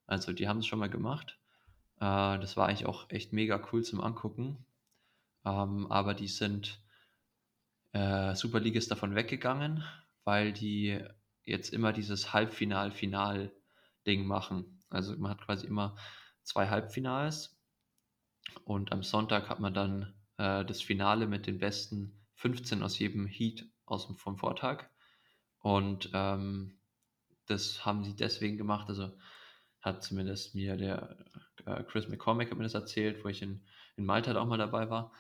[0.07, 1.39] Also die haben es schon mal gemacht.
[1.97, 4.65] Äh, das war eigentlich auch echt mega cool zum Angucken.
[5.45, 6.81] Ähm, aber die sind,
[7.93, 9.85] äh, Super League ist davon weggegangen,
[10.25, 11.01] weil die
[11.45, 14.81] jetzt immer dieses Halbfinal-Final-Ding machen.
[14.91, 15.97] Also man hat quasi immer
[16.43, 17.59] zwei Halbfinals
[18.65, 23.27] und am Sonntag hat man dann äh, das Finale mit den besten 15 aus jedem
[23.27, 24.89] Heat aus dem, vom Vortag.
[25.59, 26.79] Und ähm,
[27.47, 28.89] das haben sie deswegen gemacht.
[28.89, 29.11] Also
[29.81, 31.17] hat zumindest mir der
[31.67, 33.63] äh, Chris McCormick hat mir das erzählt, wo ich in,
[33.97, 35.13] in Malta auch mal dabei war,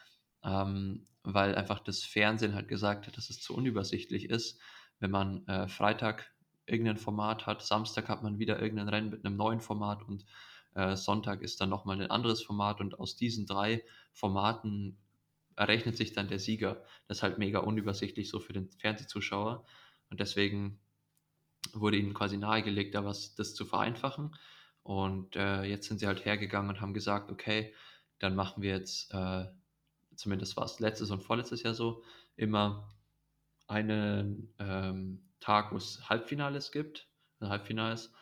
[0.44, 4.60] ähm, weil einfach das Fernsehen halt gesagt hat, dass es zu unübersichtlich ist,
[4.98, 6.30] wenn man äh, Freitag
[6.66, 10.24] irgendein Format hat, Samstag hat man wieder irgendein Rennen mit einem neuen Format und
[10.74, 14.98] äh, Sonntag ist dann nochmal ein anderes Format und aus diesen drei Formaten
[15.56, 16.82] errechnet sich dann der Sieger.
[17.08, 19.64] Das ist halt mega unübersichtlich so für den Fernsehzuschauer
[20.10, 20.80] und deswegen
[21.72, 24.36] wurde ihnen quasi nahegelegt, da was das zu vereinfachen.
[24.82, 27.74] Und äh, jetzt sind sie halt hergegangen und haben gesagt, okay,
[28.18, 29.46] dann machen wir jetzt, äh,
[30.16, 32.02] zumindest war es letztes und vorletztes Jahr so,
[32.36, 32.88] immer
[33.66, 38.12] einen ähm, Tag, wo es Halbfinales gibt, also Halbfinals.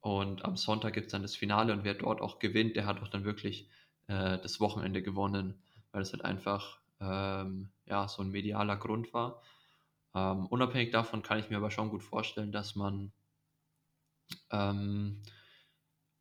[0.00, 3.00] Und am Sonntag gibt es dann das Finale und wer dort auch gewinnt, der hat
[3.00, 3.70] auch dann wirklich
[4.06, 5.62] äh, das Wochenende gewonnen,
[5.94, 9.40] weil es halt einfach ähm, ja, so ein medialer Grund war.
[10.12, 13.12] Ähm, unabhängig davon kann ich mir aber schon gut vorstellen, dass man
[14.50, 15.22] ähm,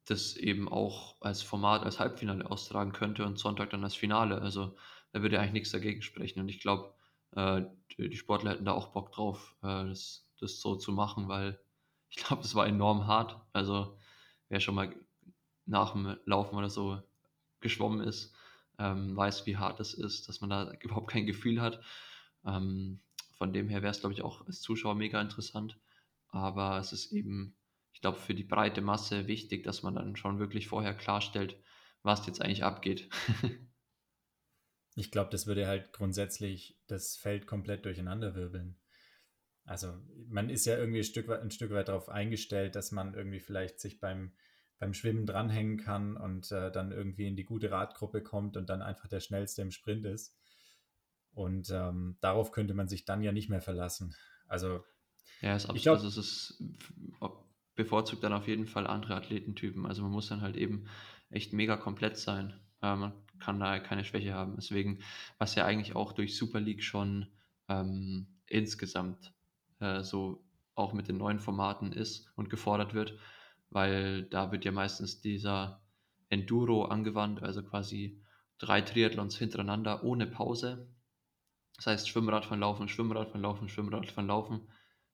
[0.06, 4.42] das eben auch als Format, als Halbfinale austragen könnte und Sonntag dann als Finale.
[4.42, 4.76] Also
[5.12, 6.40] da würde eigentlich nichts dagegen sprechen.
[6.40, 6.94] Und ich glaube,
[7.32, 7.64] äh,
[7.98, 11.60] die, Sportler hätten da auch Bock drauf, äh, das, das so zu machen, weil
[12.10, 13.42] ich glaube, es war enorm hart.
[13.54, 13.98] Also
[14.50, 14.96] wer schon mal
[15.66, 17.02] nach dem Laufen oder so
[17.60, 18.36] geschwommen ist,
[18.84, 21.82] ähm, weiß, wie hart es ist, dass man da überhaupt kein Gefühl hat.
[22.46, 23.02] Ähm,
[23.38, 25.80] von dem her wäre es, glaube ich, auch als Zuschauer mega interessant.
[26.30, 27.56] Aber es ist eben
[28.04, 31.58] glaube, für die breite Masse wichtig, dass man dann schon wirklich vorher klarstellt,
[32.04, 33.10] was jetzt eigentlich abgeht.
[34.96, 38.78] ich glaube, das würde halt grundsätzlich das Feld komplett durcheinander wirbeln.
[39.64, 43.14] Also man ist ja irgendwie ein Stück weit, ein Stück weit darauf eingestellt, dass man
[43.14, 44.34] irgendwie vielleicht sich beim,
[44.84, 48.82] beim Schwimmen dranhängen kann und äh, dann irgendwie in die gute Radgruppe kommt und dann
[48.82, 50.36] einfach der Schnellste im Sprint ist.
[51.32, 54.14] Und ähm, darauf könnte man sich dann ja nicht mehr verlassen.
[54.46, 54.84] Also
[55.40, 56.64] ja, ist absolut, ich glaub, also es ist
[57.76, 59.86] bevorzugt dann auf jeden Fall andere Athletentypen.
[59.86, 60.86] Also man muss dann halt eben
[61.30, 62.54] echt mega komplett sein.
[62.82, 64.58] Äh, man kann da keine Schwäche haben.
[64.58, 65.00] Deswegen,
[65.38, 67.28] was ja eigentlich auch durch Super League schon
[67.70, 69.34] ähm, insgesamt
[69.80, 70.44] äh, so
[70.76, 73.18] auch mit den neuen Formaten ist und gefordert wird,
[73.74, 75.82] weil da wird ja meistens dieser
[76.30, 78.22] Enduro angewandt, also quasi
[78.60, 80.88] drei Triathlons hintereinander ohne Pause.
[81.76, 84.70] Das heißt Schwimmrad von Laufen, Schwimmrad von Laufen, Schwimmrad von Laufen.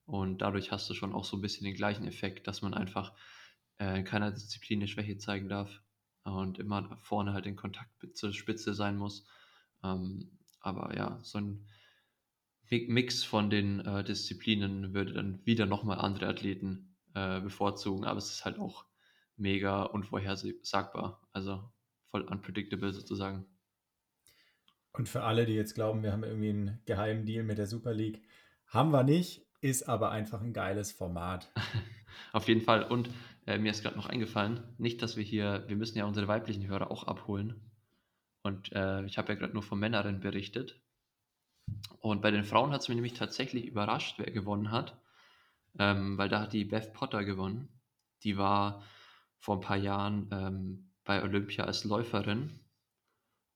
[0.06, 3.14] Und dadurch hast du schon auch so ein bisschen den gleichen Effekt, dass man einfach
[3.80, 5.82] äh, in keiner Disziplin eine Schwäche zeigen darf
[6.24, 9.26] und immer vorne halt in Kontakt zur Spitze sein muss.
[9.84, 11.66] Ähm, aber ja, so ein
[12.70, 18.32] Mix von den äh, Disziplinen würde dann wieder nochmal andere Athleten äh, bevorzugen, aber es
[18.32, 18.86] ist halt auch
[19.38, 21.64] mega unvorhersagbar, also
[22.12, 23.46] voll unpredictable sozusagen.
[24.92, 27.94] Und für alle, die jetzt glauben, wir haben irgendwie einen geheimen Deal mit der Super
[27.94, 28.22] League,
[28.68, 29.46] haben wir nicht.
[29.62, 31.52] Ist aber einfach ein geiles Format.
[32.32, 32.84] Auf jeden Fall.
[32.84, 33.10] Und
[33.46, 36.66] äh, mir ist gerade noch eingefallen, nicht, dass wir hier, wir müssen ja unsere weiblichen
[36.66, 37.60] Hörer auch abholen.
[38.42, 40.82] Und äh, ich habe ja gerade nur von Männern berichtet.
[42.00, 44.98] Und bei den Frauen hat es mich nämlich tatsächlich überrascht, wer gewonnen hat.
[45.80, 47.70] Ähm, weil da hat die Beth Potter gewonnen.
[48.24, 48.84] Die war
[49.40, 52.60] vor ein paar Jahren ähm, bei Olympia als Läuferin.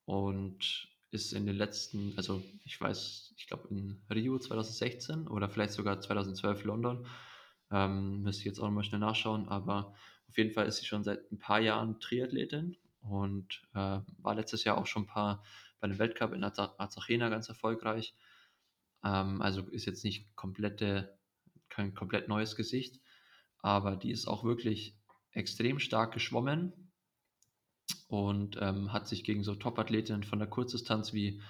[0.06, 5.74] Und ist in den letzten, also ich weiß, ich glaube in Rio 2016 oder vielleicht
[5.74, 7.06] sogar 2012 London,
[7.72, 9.94] ähm, müsste ich jetzt auch nochmal schnell nachschauen, aber
[10.28, 14.64] auf jeden Fall ist sie schon seit ein paar Jahren Triathletin und äh, war letztes
[14.64, 15.44] Jahr auch schon ein paar
[15.80, 18.16] bei dem Weltcup in Arzachena ganz erfolgreich.
[19.04, 21.20] Ähm, also ist jetzt nicht komplette,
[21.74, 23.02] kein komplett neues Gesicht,
[23.60, 24.98] aber die ist auch wirklich
[25.32, 26.92] extrem stark geschwommen
[28.08, 31.42] und ähm, hat sich gegen so Top-Athletinnen von der Kurzdistanz wie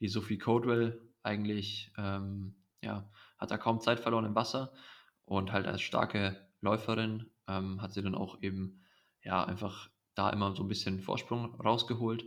[0.00, 4.72] die Sophie Codwell eigentlich, ähm, ja, hat da kaum Zeit verloren im Wasser
[5.24, 8.84] und halt als starke Läuferin ähm, hat sie dann auch eben,
[9.22, 12.24] ja, einfach da immer so ein bisschen Vorsprung rausgeholt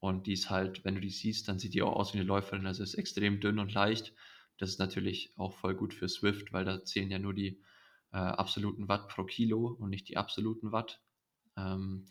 [0.00, 2.26] und die ist halt, wenn du die siehst, dann sieht die auch aus wie eine
[2.26, 4.12] Läuferin, also ist extrem dünn und leicht.
[4.58, 7.62] Das ist natürlich auch voll gut für Swift, weil da zählen ja nur die
[8.12, 11.02] äh, absoluten Watt pro Kilo und nicht die absoluten Watt.
[11.56, 12.06] Ähm,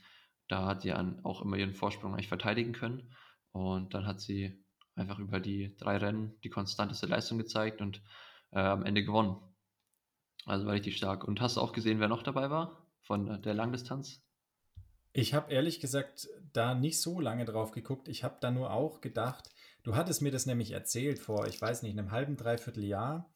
[0.48, 3.12] da hat sie auch immer ihren Vorsprung eigentlich verteidigen können.
[3.52, 4.64] Und dann hat sie
[4.96, 8.02] einfach über die drei Rennen die konstanteste Leistung gezeigt und
[8.52, 9.38] äh, am Ende gewonnen.
[10.46, 11.24] Also war richtig stark.
[11.24, 14.22] Und hast du auch gesehen, wer noch dabei war von der Langdistanz?
[15.14, 18.08] Ich habe ehrlich gesagt da nicht so lange drauf geguckt.
[18.08, 19.50] Ich habe da nur auch gedacht,
[19.86, 23.32] du hattest mir das nämlich erzählt vor, ich weiß nicht, einem halben, dreiviertel Jahr.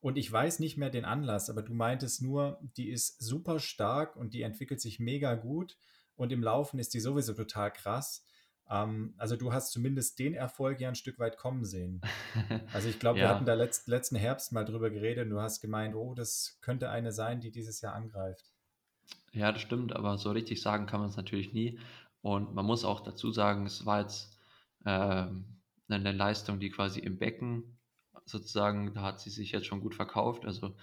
[0.00, 4.16] Und ich weiß nicht mehr den Anlass, aber du meintest nur, die ist super stark
[4.16, 5.78] und die entwickelt sich mega gut
[6.16, 8.26] und im Laufen ist die sowieso total krass.
[8.68, 12.00] Ähm, also du hast zumindest den Erfolg ja ein Stück weit kommen sehen.
[12.72, 13.26] Also ich glaube, ja.
[13.26, 16.58] wir hatten da letzt, letzten Herbst mal drüber geredet und du hast gemeint, oh, das
[16.62, 18.50] könnte eine sein, die dieses Jahr angreift.
[19.32, 21.78] Ja, das stimmt, aber so richtig sagen kann man es natürlich nie.
[22.22, 24.36] Und man muss auch dazu sagen, es war jetzt
[24.84, 25.61] ähm,
[25.96, 27.78] eine Leistung, die quasi im Becken
[28.24, 30.44] sozusagen, da hat sie sich jetzt schon gut verkauft.
[30.44, 30.76] Also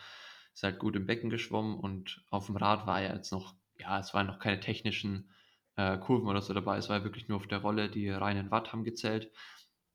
[0.53, 3.99] ist halt gut im Becken geschwommen und auf dem Rad war er jetzt noch ja,
[3.99, 5.31] es waren noch keine technischen
[5.75, 6.77] äh, Kurven oder so dabei.
[6.77, 9.31] Es war wirklich nur auf der Rolle, die reinen Watt haben gezählt.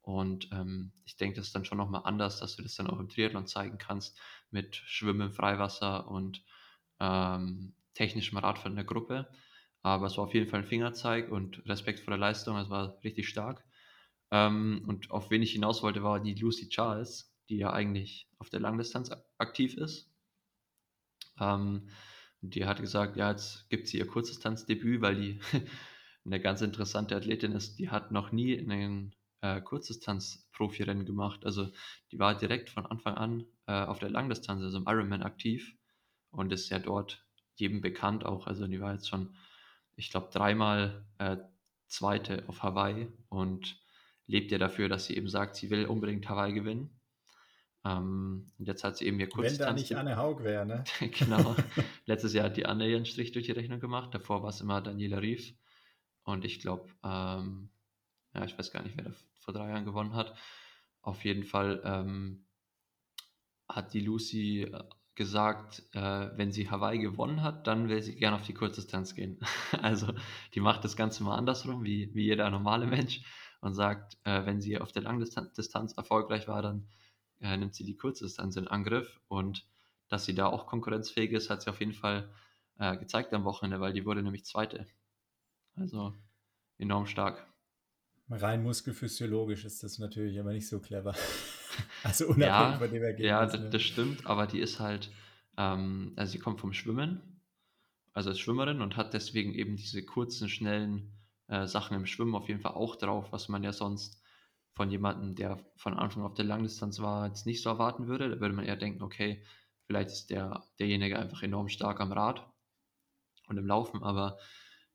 [0.02, 2.98] Und ähm, ich denke, das ist dann schon nochmal anders, dass du das dann auch
[2.98, 4.18] im Triathlon zeigen kannst
[4.50, 6.42] mit Schwimmen im Freiwasser und
[7.00, 9.30] ähm, technischem in der Gruppe.
[9.82, 12.56] Aber es war auf jeden Fall ein Fingerzeig und Respekt vor der Leistung.
[12.56, 13.64] Es war richtig stark.
[14.30, 18.50] Ähm, und auf wen ich hinaus wollte, war die Lucy Charles, die ja eigentlich auf
[18.50, 20.10] der Langdistanz aktiv ist.
[21.38, 21.88] Ähm,
[22.40, 25.40] die hat gesagt, ja, jetzt gibt sie ihr Kurzdistanzdebüt, weil die
[26.24, 27.78] eine ganz interessante Athletin ist.
[27.78, 31.44] Die hat noch nie einen äh, Kurzdistanz-Profirennen gemacht.
[31.44, 31.70] Also
[32.12, 35.76] die war direkt von Anfang an äh, auf der Langdistanz, also im Ironman aktiv
[36.30, 37.24] und ist ja dort
[37.56, 38.46] jedem bekannt auch.
[38.46, 39.36] Also die war jetzt schon
[39.96, 41.36] ich glaube, dreimal äh,
[41.86, 43.80] Zweite auf Hawaii und
[44.26, 47.00] lebt ja dafür, dass sie eben sagt, sie will unbedingt Hawaii gewinnen.
[47.84, 50.84] Ähm, und jetzt hat sie eben ihr Wenn da nicht Anne Haug wäre, ne?
[51.18, 51.54] genau.
[52.06, 54.14] Letztes Jahr hat die Anne ihren Strich durch die Rechnung gemacht.
[54.14, 55.54] Davor war es immer Daniela Rief.
[56.22, 57.68] Und ich glaube, ähm,
[58.32, 60.34] ja, ich weiß gar nicht, wer da vor drei Jahren gewonnen hat.
[61.02, 62.46] Auf jeden Fall ähm,
[63.68, 68.36] hat die Lucy äh, gesagt, äh, wenn sie Hawaii gewonnen hat, dann will sie gerne
[68.36, 69.38] auf die Kurzdistanz gehen.
[69.82, 70.12] also
[70.54, 73.22] die macht das Ganze mal andersrum, wie, wie jeder normale Mensch
[73.64, 76.86] und sagt, äh, wenn sie auf der Langdistanz erfolgreich war, dann
[77.40, 79.66] äh, nimmt sie die Kurzdistanz in Angriff und
[80.08, 82.28] dass sie da auch konkurrenzfähig ist, hat sie auf jeden Fall
[82.78, 84.86] äh, gezeigt am Wochenende, weil die wurde nämlich Zweite.
[85.76, 86.14] Also
[86.78, 87.46] enorm stark.
[88.28, 91.14] Rein muskelphysiologisch ist das natürlich aber nicht so clever.
[92.02, 93.26] also unabhängig ja, von dem Ergebnis.
[93.26, 93.70] Ja, das, ne?
[93.70, 95.10] das stimmt, aber die ist halt,
[95.56, 97.40] ähm, also sie kommt vom Schwimmen,
[98.12, 101.10] also als Schwimmerin und hat deswegen eben diese kurzen, schnellen
[101.48, 104.22] äh, Sachen im Schwimmen auf jeden Fall auch drauf, was man ja sonst
[104.72, 108.28] von jemandem, der von Anfang auf der Langdistanz war, jetzt nicht so erwarten würde.
[108.28, 109.44] Da würde man eher denken, okay,
[109.86, 112.44] vielleicht ist der, derjenige einfach enorm stark am Rad
[113.46, 114.38] und im Laufen, aber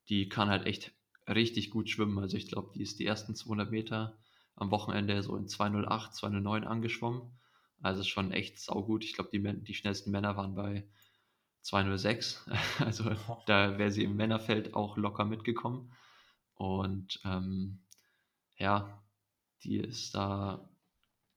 [0.09, 0.91] die kann halt echt
[1.27, 2.19] richtig gut schwimmen.
[2.19, 4.17] Also ich glaube, die ist die ersten 200 Meter
[4.55, 7.39] am Wochenende so in 208, 209 angeschwommen.
[7.81, 9.05] Also schon echt saugut.
[9.05, 10.85] Ich glaube, die, die schnellsten Männer waren bei
[11.61, 12.49] 206.
[12.79, 13.11] Also
[13.45, 15.93] da wäre sie im Männerfeld auch locker mitgekommen.
[16.59, 17.79] Und ähm,
[18.57, 19.01] ja,
[19.63, 20.69] die ist da,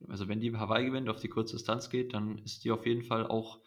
[0.09, 3.05] also wenn die Hawaii gewinnt, auf die kurze Distanz geht, dann ist die auf jeden
[3.05, 3.61] Fall auch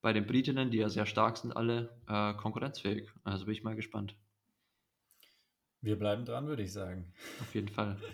[0.00, 3.10] bei den Britinnen, die ja sehr stark sind, alle äh, konkurrenzfähig.
[3.24, 4.16] Also bin ich mal gespannt.
[5.82, 7.12] Wir bleiben dran, würde ich sagen.
[7.40, 8.00] Auf jeden Fall.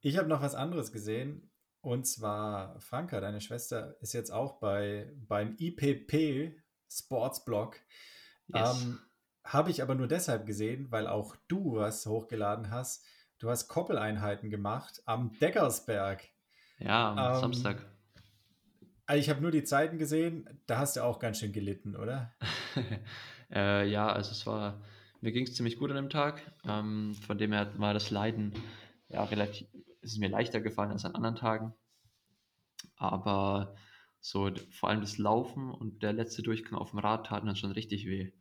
[0.00, 1.50] Ich habe noch was anderes gesehen.
[1.80, 6.56] Und zwar, Franka, deine Schwester, ist jetzt auch bei, beim IPP
[6.88, 7.80] Sportsblog.
[8.46, 8.84] Yes.
[8.84, 9.00] Ähm,
[9.48, 13.04] habe ich aber nur deshalb gesehen, weil auch du was hochgeladen hast.
[13.38, 16.22] Du hast Koppeleinheiten gemacht am Deckersberg.
[16.78, 17.84] Ja, am ähm, Samstag.
[19.06, 22.34] Also ich habe nur die Zeiten gesehen, da hast du auch ganz schön gelitten, oder?
[23.50, 24.82] äh, ja, also es war,
[25.22, 26.42] mir ging es ziemlich gut an dem Tag.
[26.64, 28.52] Ähm, von dem her war das Leiden
[29.08, 29.66] ja relativ,
[30.02, 31.72] ist es mir leichter gefallen als an anderen Tagen.
[32.96, 33.74] Aber
[34.20, 37.72] so vor allem das Laufen und der letzte Durchgang auf dem Rad taten dann schon
[37.72, 38.32] richtig weh.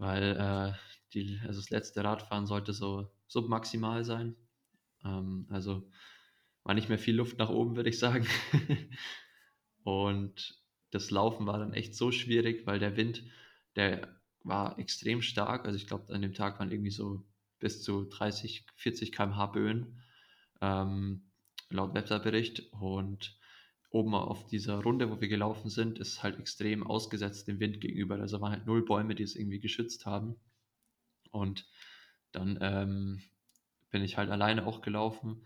[0.00, 0.72] Weil äh,
[1.12, 4.34] die, also das letzte Radfahren sollte so submaximal sein.
[5.04, 5.90] Ähm, also
[6.64, 8.26] war nicht mehr viel Luft nach oben, würde ich sagen.
[9.84, 10.58] und
[10.90, 13.24] das Laufen war dann echt so schwierig, weil der Wind,
[13.76, 15.66] der war extrem stark.
[15.66, 17.22] Also ich glaube, an dem Tag waren irgendwie so
[17.58, 20.00] bis zu 30, 40 km/h Böen,
[20.62, 21.30] ähm,
[21.68, 22.72] laut Wetterbericht.
[22.72, 23.38] Und
[23.90, 28.16] oben auf dieser Runde, wo wir gelaufen sind, ist halt extrem ausgesetzt dem Wind gegenüber.
[28.16, 30.36] Also waren halt null Bäume, die es irgendwie geschützt haben.
[31.32, 31.66] Und
[32.32, 33.22] dann ähm,
[33.90, 35.44] bin ich halt alleine auch gelaufen.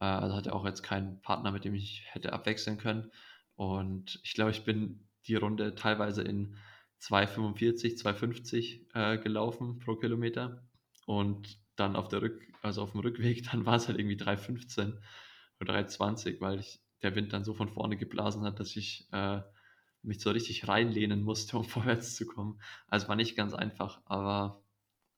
[0.00, 3.10] Äh, also hatte auch jetzt keinen Partner, mit dem ich hätte abwechseln können.
[3.56, 6.56] Und ich glaube, ich bin die Runde teilweise in
[7.00, 10.62] 2,45, 2,50 äh, gelaufen pro Kilometer.
[11.06, 14.98] Und dann auf der Rück, also auf dem Rückweg, dann war es halt irgendwie 3,15
[15.60, 19.40] oder 3,20, weil ich, der Wind dann so von vorne geblasen hat, dass ich äh,
[20.02, 22.60] mich so richtig reinlehnen musste, um vorwärts zu kommen.
[22.88, 24.62] Also war nicht ganz einfach, aber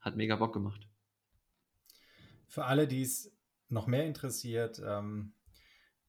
[0.01, 0.89] hat mega Bock gemacht.
[2.47, 3.37] Für alle, die es
[3.69, 5.35] noch mehr interessiert, ähm,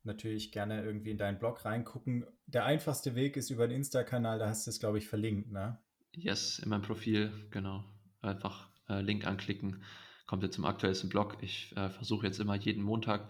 [0.03, 2.25] natürlich gerne irgendwie in deinen Blog reingucken.
[2.45, 5.77] Der einfachste Weg ist über den Insta-Kanal, da hast du es, glaube ich, verlinkt, ne?
[6.13, 7.83] Yes, in meinem Profil, genau.
[8.21, 9.83] Einfach äh, Link anklicken,
[10.25, 11.37] kommt jetzt zum aktuellsten Blog.
[11.41, 13.29] Ich äh, versuche jetzt immer jeden Montag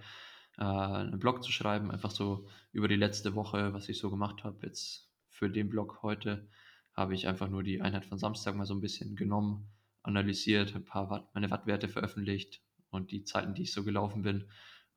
[0.59, 4.43] äh, einen Blog zu schreiben, einfach so über die letzte Woche, was ich so gemacht
[4.43, 4.65] habe.
[4.65, 6.47] Jetzt für den Blog heute
[6.93, 9.67] habe ich einfach nur die Einheit von Samstag mal so ein bisschen genommen,
[10.03, 14.45] analysiert, ein paar Watt, meine Wattwerte veröffentlicht, und die Zeiten, die ich so gelaufen bin.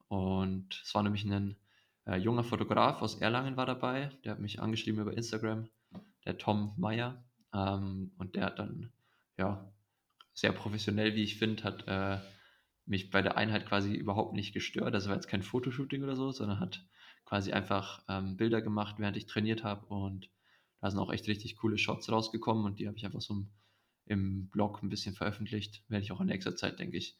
[0.09, 1.57] Und es war nämlich ein
[2.07, 5.69] äh, junger Fotograf aus Erlangen war dabei, der hat mich angeschrieben über Instagram,
[6.25, 7.23] der Tom Meyer.
[7.55, 8.93] Ähm, und der hat dann,
[9.37, 9.71] ja,
[10.35, 12.19] sehr professionell, wie ich finde, hat äh,
[12.87, 14.95] mich bei der Einheit quasi überhaupt nicht gestört.
[14.95, 16.85] Das war jetzt kein Fotoshooting oder so, sondern hat
[17.25, 19.87] quasi einfach ähm, Bilder gemacht, während ich trainiert habe.
[19.87, 20.31] Und
[20.81, 23.47] da sind auch echt richtig coole Shots rausgekommen und die habe ich einfach so
[24.07, 25.85] im Blog ein bisschen veröffentlicht.
[25.89, 27.19] Werde ich auch in nächster Zeit, denke ich,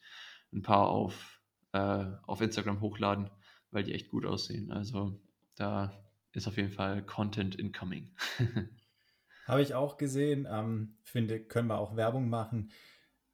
[0.51, 1.41] ein paar auf,
[1.71, 3.29] äh, auf Instagram hochladen,
[3.71, 4.71] weil die echt gut aussehen.
[4.71, 5.19] Also
[5.55, 5.93] da
[6.33, 8.15] ist auf jeden Fall Content incoming.
[9.47, 10.47] Habe ich auch gesehen.
[10.49, 12.71] Ähm, finde, können wir auch Werbung machen.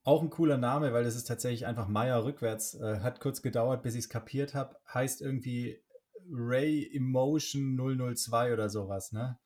[0.10, 2.74] Auch ein cooler Name, weil das ist tatsächlich einfach Meier rückwärts.
[2.74, 4.76] Äh, hat kurz gedauert, bis ich es kapiert habe.
[4.92, 5.84] Heißt irgendwie
[6.32, 9.38] Ray Emotion 002 oder sowas, ne?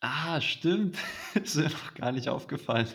[0.00, 0.96] Ah, stimmt.
[1.34, 2.88] ist mir noch gar nicht aufgefallen.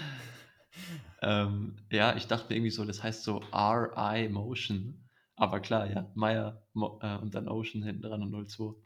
[1.20, 5.10] ähm, ja, ich dachte irgendwie so, das heißt so RI Motion.
[5.36, 6.66] Aber klar, ja, Meyer
[7.02, 8.76] äh, und dann Ocean hinten dran und 02.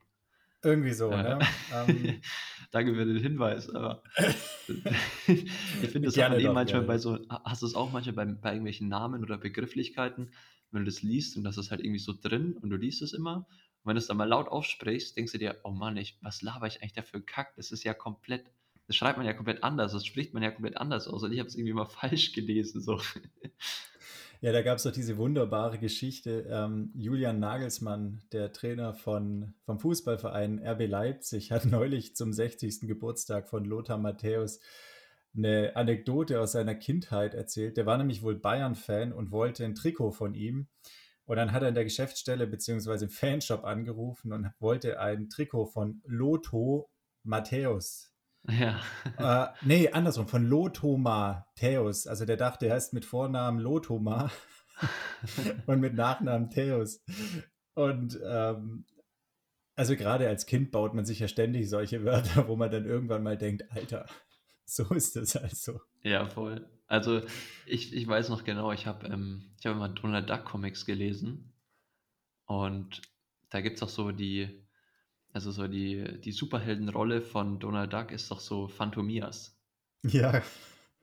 [0.64, 1.38] Irgendwie so, äh, ne?
[1.74, 2.20] Ähm,
[2.70, 4.02] Danke für den Hinweis, aber
[5.26, 8.50] ich finde das auch eh manchmal bei so, hast du es auch manchmal bei, bei
[8.50, 10.32] irgendwelchen Namen oder Begrifflichkeiten,
[10.70, 13.12] wenn du das liest und das ist halt irgendwie so drin und du liest es
[13.12, 13.46] immer
[13.82, 16.40] und wenn du es dann mal laut aufsprichst, denkst du dir, oh Mann, ich, was
[16.40, 17.54] laber ich eigentlich dafür Kack?
[17.56, 18.46] Das ist ja komplett,
[18.86, 21.40] das schreibt man ja komplett anders, das spricht man ja komplett anders aus und ich
[21.40, 23.00] habe es irgendwie mal falsch gelesen, so.
[24.42, 26.48] Ja, da gab es doch diese wunderbare Geschichte.
[26.50, 32.80] Ähm, Julian Nagelsmann, der Trainer von, vom Fußballverein RB Leipzig, hat neulich zum 60.
[32.80, 34.58] Geburtstag von Lothar Matthäus
[35.32, 37.76] eine Anekdote aus seiner Kindheit erzählt.
[37.76, 40.66] Der war nämlich wohl Bayern-Fan und wollte ein Trikot von ihm.
[41.24, 43.04] Und dann hat er in der Geschäftsstelle bzw.
[43.04, 46.90] im Fanshop angerufen und wollte ein Trikot von Lotho
[47.22, 48.11] Matthäus
[48.48, 48.80] ja.
[49.18, 52.06] Äh, nee, andersrum, von Lothoma Theos.
[52.06, 54.30] Also der dachte, er heißt mit Vornamen Lothoma
[55.66, 57.04] und mit Nachnamen Theos.
[57.74, 58.84] Und ähm,
[59.74, 63.22] also gerade als Kind baut man sich ja ständig solche Wörter, wo man dann irgendwann
[63.22, 64.06] mal denkt, Alter,
[64.64, 65.80] so ist das also.
[66.02, 66.68] Ja, voll.
[66.86, 67.22] Also
[67.64, 71.54] ich, ich weiß noch genau, ich habe ähm, hab immer Donald Duck Comics gelesen
[72.44, 73.00] und
[73.48, 74.61] da gibt es auch so die,
[75.32, 79.58] also so die, die Superheldenrolle von Donald Duck ist doch so Phantomias.
[80.04, 80.42] Ja.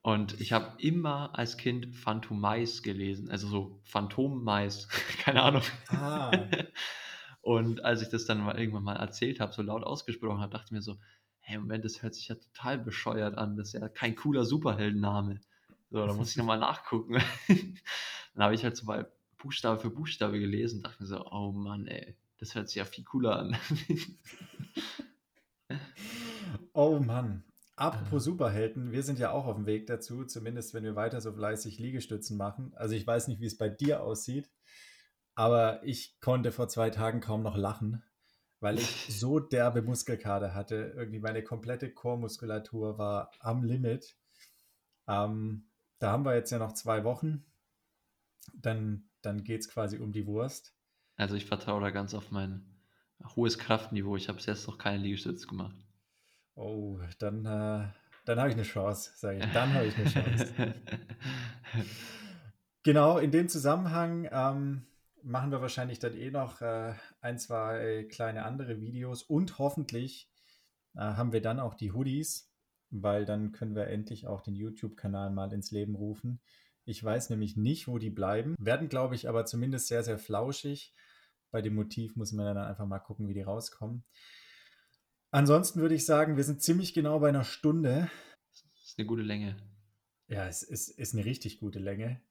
[0.01, 4.87] Und ich habe immer als Kind Phantomais gelesen, also so Phantommais,
[5.19, 5.63] keine Ahnung.
[5.89, 6.31] Ah.
[7.41, 10.67] Und als ich das dann mal irgendwann mal erzählt habe, so laut ausgesprochen habe, dachte
[10.67, 10.99] ich mir so,
[11.39, 15.39] hey, Moment, das hört sich ja total bescheuert an, das ist ja kein cooler Superheldenname.
[15.89, 17.17] So, da muss ich nochmal nachgucken.
[17.47, 21.87] dann habe ich halt so mal Buchstabe für Buchstabe gelesen, dachte mir so, oh Mann,
[21.87, 23.57] ey, das hört sich ja viel cooler an.
[26.73, 27.43] oh Mann.
[27.75, 31.31] Apropos Superhelden, wir sind ja auch auf dem Weg dazu, zumindest wenn wir weiter so
[31.31, 32.73] fleißig Liegestützen machen.
[32.75, 34.49] Also ich weiß nicht, wie es bei dir aussieht,
[35.33, 38.03] aber ich konnte vor zwei Tagen kaum noch lachen,
[38.59, 40.93] weil ich so derbe Muskelkater hatte.
[40.97, 44.17] Irgendwie meine komplette Chormuskulatur war am Limit.
[45.07, 45.69] Ähm,
[45.99, 47.45] da haben wir jetzt ja noch zwei Wochen.
[48.53, 50.75] Dann, dann geht es quasi um die Wurst.
[51.19, 52.63] Also ich vertraue da ganz auf mein
[53.35, 54.15] hohes Kraftniveau.
[54.15, 55.75] Ich habe bis jetzt noch keine Liegestütze gemacht.
[56.55, 57.87] Oh, dann, äh,
[58.23, 59.45] dann habe ich eine Chance, sage ich.
[59.51, 60.53] Dann habe ich eine Chance.
[62.83, 64.85] genau, in dem Zusammenhang ähm,
[65.21, 70.31] machen wir wahrscheinlich dann eh noch äh, ein, zwei kleine andere Videos und hoffentlich
[70.95, 72.49] äh, haben wir dann auch die Hoodies,
[72.91, 76.39] weil dann können wir endlich auch den YouTube-Kanal mal ins Leben rufen.
[76.85, 80.93] Ich weiß nämlich nicht, wo die bleiben, werden, glaube ich, aber zumindest sehr, sehr flauschig
[81.51, 84.03] bei dem Motiv muss man dann einfach mal gucken, wie die rauskommen.
[85.31, 88.09] Ansonsten würde ich sagen, wir sind ziemlich genau bei einer Stunde.
[88.51, 89.57] Das ist eine gute Länge.
[90.27, 92.21] Ja, es ist, ist eine richtig gute Länge.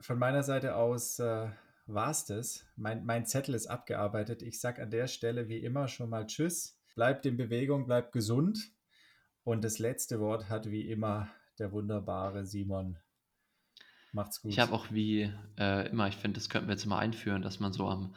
[0.00, 1.50] Von meiner Seite aus äh,
[1.86, 2.64] war es das.
[2.76, 4.42] Mein, mein Zettel ist abgearbeitet.
[4.42, 6.78] Ich sage an der Stelle wie immer schon mal Tschüss.
[6.94, 8.72] Bleibt in Bewegung, bleibt gesund.
[9.44, 12.98] Und das letzte Wort hat wie immer der wunderbare Simon.
[14.12, 14.52] Macht's gut.
[14.52, 17.60] Ich habe auch wie äh, immer, ich finde, das könnten wir jetzt mal einführen, dass
[17.60, 18.14] man so am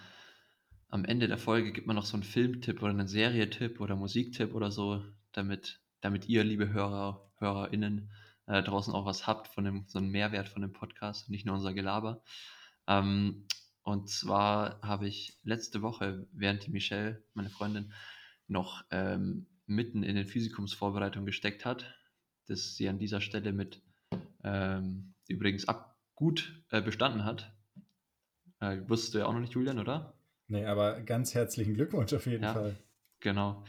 [0.94, 4.54] am Ende der Folge gibt man noch so einen Filmtipp oder einen Serietipp oder Musiktipp
[4.54, 8.12] oder so, damit, damit ihr, liebe Hörer, HörerInnen,
[8.46, 11.56] äh, draußen auch was habt von dem, so einen Mehrwert von dem Podcast, nicht nur
[11.56, 12.22] unser Gelaber.
[12.86, 13.48] Ähm,
[13.82, 17.92] und zwar habe ich letzte Woche, während die Michelle, meine Freundin,
[18.48, 21.92] noch ähm, mitten in den Physikumsvorbereitungen gesteckt hat,
[22.46, 23.82] dass sie an dieser Stelle mit
[24.44, 27.52] ähm, übrigens ab gut äh, bestanden hat.
[28.60, 30.13] Äh, wusstest du ja auch noch nicht, Julian, oder?
[30.48, 32.76] Nee, aber ganz herzlichen Glückwunsch auf jeden ja, Fall.
[33.20, 33.64] Genau.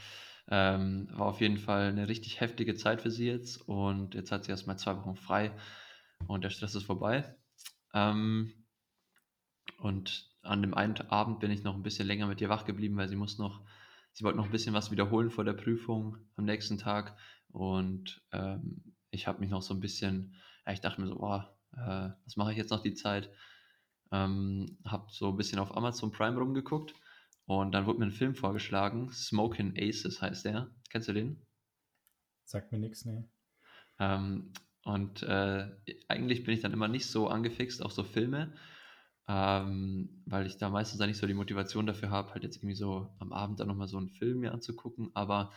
[0.48, 4.44] Ähm, war auf jeden Fall eine richtig heftige Zeit für sie jetzt und jetzt hat
[4.44, 5.52] sie erstmal zwei Wochen frei
[6.26, 7.24] und der Stress ist vorbei.
[7.94, 8.52] Ähm,
[9.78, 12.96] und an dem einen Abend bin ich noch ein bisschen länger mit ihr wach geblieben,
[12.96, 13.62] weil sie muss noch,
[14.12, 17.16] sie wollte noch ein bisschen was wiederholen vor der Prüfung am nächsten Tag
[17.48, 20.34] und ähm, ich habe mich noch so ein bisschen,
[20.66, 21.40] ja, ich dachte mir so, oh,
[21.76, 23.30] äh, was mache ich jetzt noch die Zeit?
[24.14, 26.94] Ähm, habe so ein bisschen auf Amazon Prime rumgeguckt
[27.46, 29.10] und dann wurde mir ein Film vorgeschlagen.
[29.10, 30.70] Smoking Aces heißt der.
[30.88, 31.44] Kennst du den?
[32.44, 33.24] Sagt mir nichts, nee.
[33.98, 34.52] Ähm,
[34.84, 35.68] und äh,
[36.06, 38.54] eigentlich bin ich dann immer nicht so angefixt auf so Filme,
[39.26, 42.76] ähm, weil ich da meistens dann nicht so die Motivation dafür habe, halt jetzt irgendwie
[42.76, 45.10] so am Abend dann nochmal so einen Film mir anzugucken.
[45.14, 45.52] Aber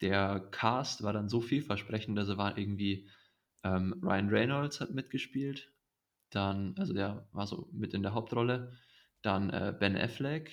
[0.00, 3.10] der Cast war dann so vielversprechend, also war irgendwie
[3.62, 5.73] ähm, Ryan Reynolds hat mitgespielt,
[6.34, 8.72] dann, also der war so mit in der Hauptrolle.
[9.22, 10.50] Dann äh, Ben Affleck,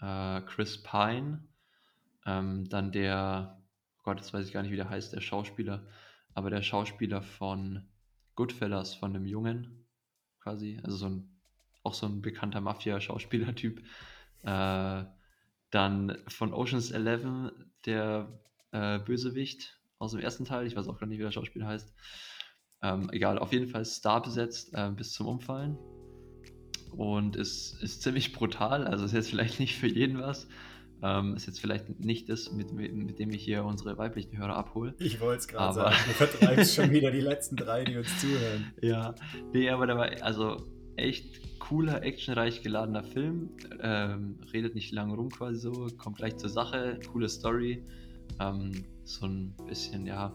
[0.00, 1.46] äh, Chris Pine,
[2.26, 3.62] ähm, dann der,
[3.98, 5.86] oh Gott, jetzt weiß ich gar nicht, wie der heißt, der Schauspieler,
[6.34, 7.88] aber der Schauspieler von
[8.34, 9.86] Goodfellas von einem Jungen,
[10.40, 10.80] quasi.
[10.82, 11.40] Also so ein,
[11.82, 13.82] auch so ein bekannter Mafia-Schauspieler-Typ.
[14.42, 15.04] Äh,
[15.70, 17.52] dann von Oceans 11
[17.84, 18.40] der
[18.72, 20.66] äh, Bösewicht aus dem ersten Teil.
[20.66, 21.92] Ich weiß auch gar nicht, wie der Schauspieler heißt.
[22.82, 25.76] Ähm, egal, auf jeden Fall Star besetzt äh, bis zum Umfallen.
[26.92, 28.86] Und es ist ziemlich brutal.
[28.86, 30.48] Also ist jetzt vielleicht nicht für jeden was.
[31.02, 34.94] Ähm, ist jetzt vielleicht nicht das, mit, mit dem ich hier unsere weiblichen Hörer abhole.
[34.98, 35.96] Ich wollte es gerade sagen.
[36.06, 38.72] Du vertreibst schon wieder die letzten drei, die uns zuhören.
[38.82, 39.14] Ja,
[39.52, 40.66] nee, aber da war also
[40.96, 43.50] echt cooler, actionreich geladener Film.
[43.80, 47.82] Ähm, redet nicht lang rum quasi so, kommt gleich zur Sache, coole Story.
[48.38, 50.34] Ähm, so ein bisschen, ja,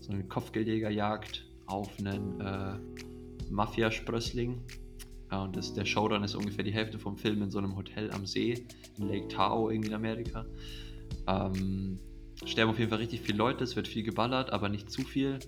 [0.00, 2.78] so eine Kopfgeldjägerjagd auf einen äh,
[3.50, 4.60] Mafia-Sprössling,
[5.38, 8.26] und das, der Showdown ist ungefähr die Hälfte vom Film in so einem Hotel am
[8.26, 8.64] See
[8.98, 10.44] in Lake Tahoe, irgendwie in Amerika.
[11.26, 11.98] Ähm,
[12.44, 15.38] sterben auf jeden Fall richtig viele Leute, es wird viel geballert, aber nicht zu viel.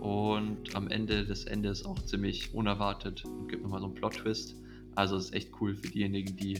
[0.00, 4.56] Und am Ende des Endes auch ziemlich unerwartet und gibt nochmal so einen Plot-Twist.
[4.96, 6.54] Also ist echt cool für diejenigen, die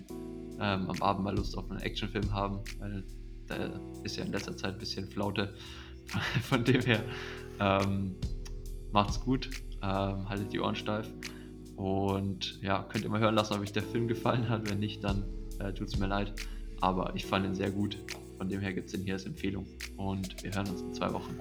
[0.60, 3.02] ähm, am Abend mal Lust auf einen Actionfilm haben, weil
[3.48, 5.54] da ist ja in letzter Zeit ein bisschen Flaute.
[6.42, 7.02] Von dem her
[7.58, 8.14] ähm,
[8.92, 9.50] macht's gut,
[9.82, 11.08] ähm, haltet die Ohren steif.
[11.76, 14.68] Und ja, könnt ihr mal hören lassen, ob euch der Film gefallen hat.
[14.70, 15.24] Wenn nicht, dann
[15.58, 16.32] äh, tut es mir leid.
[16.80, 17.98] Aber ich fand ihn sehr gut.
[18.36, 19.66] Von dem her gibt es ihn hier als Empfehlung.
[19.96, 21.36] Und wir hören uns in zwei Wochen.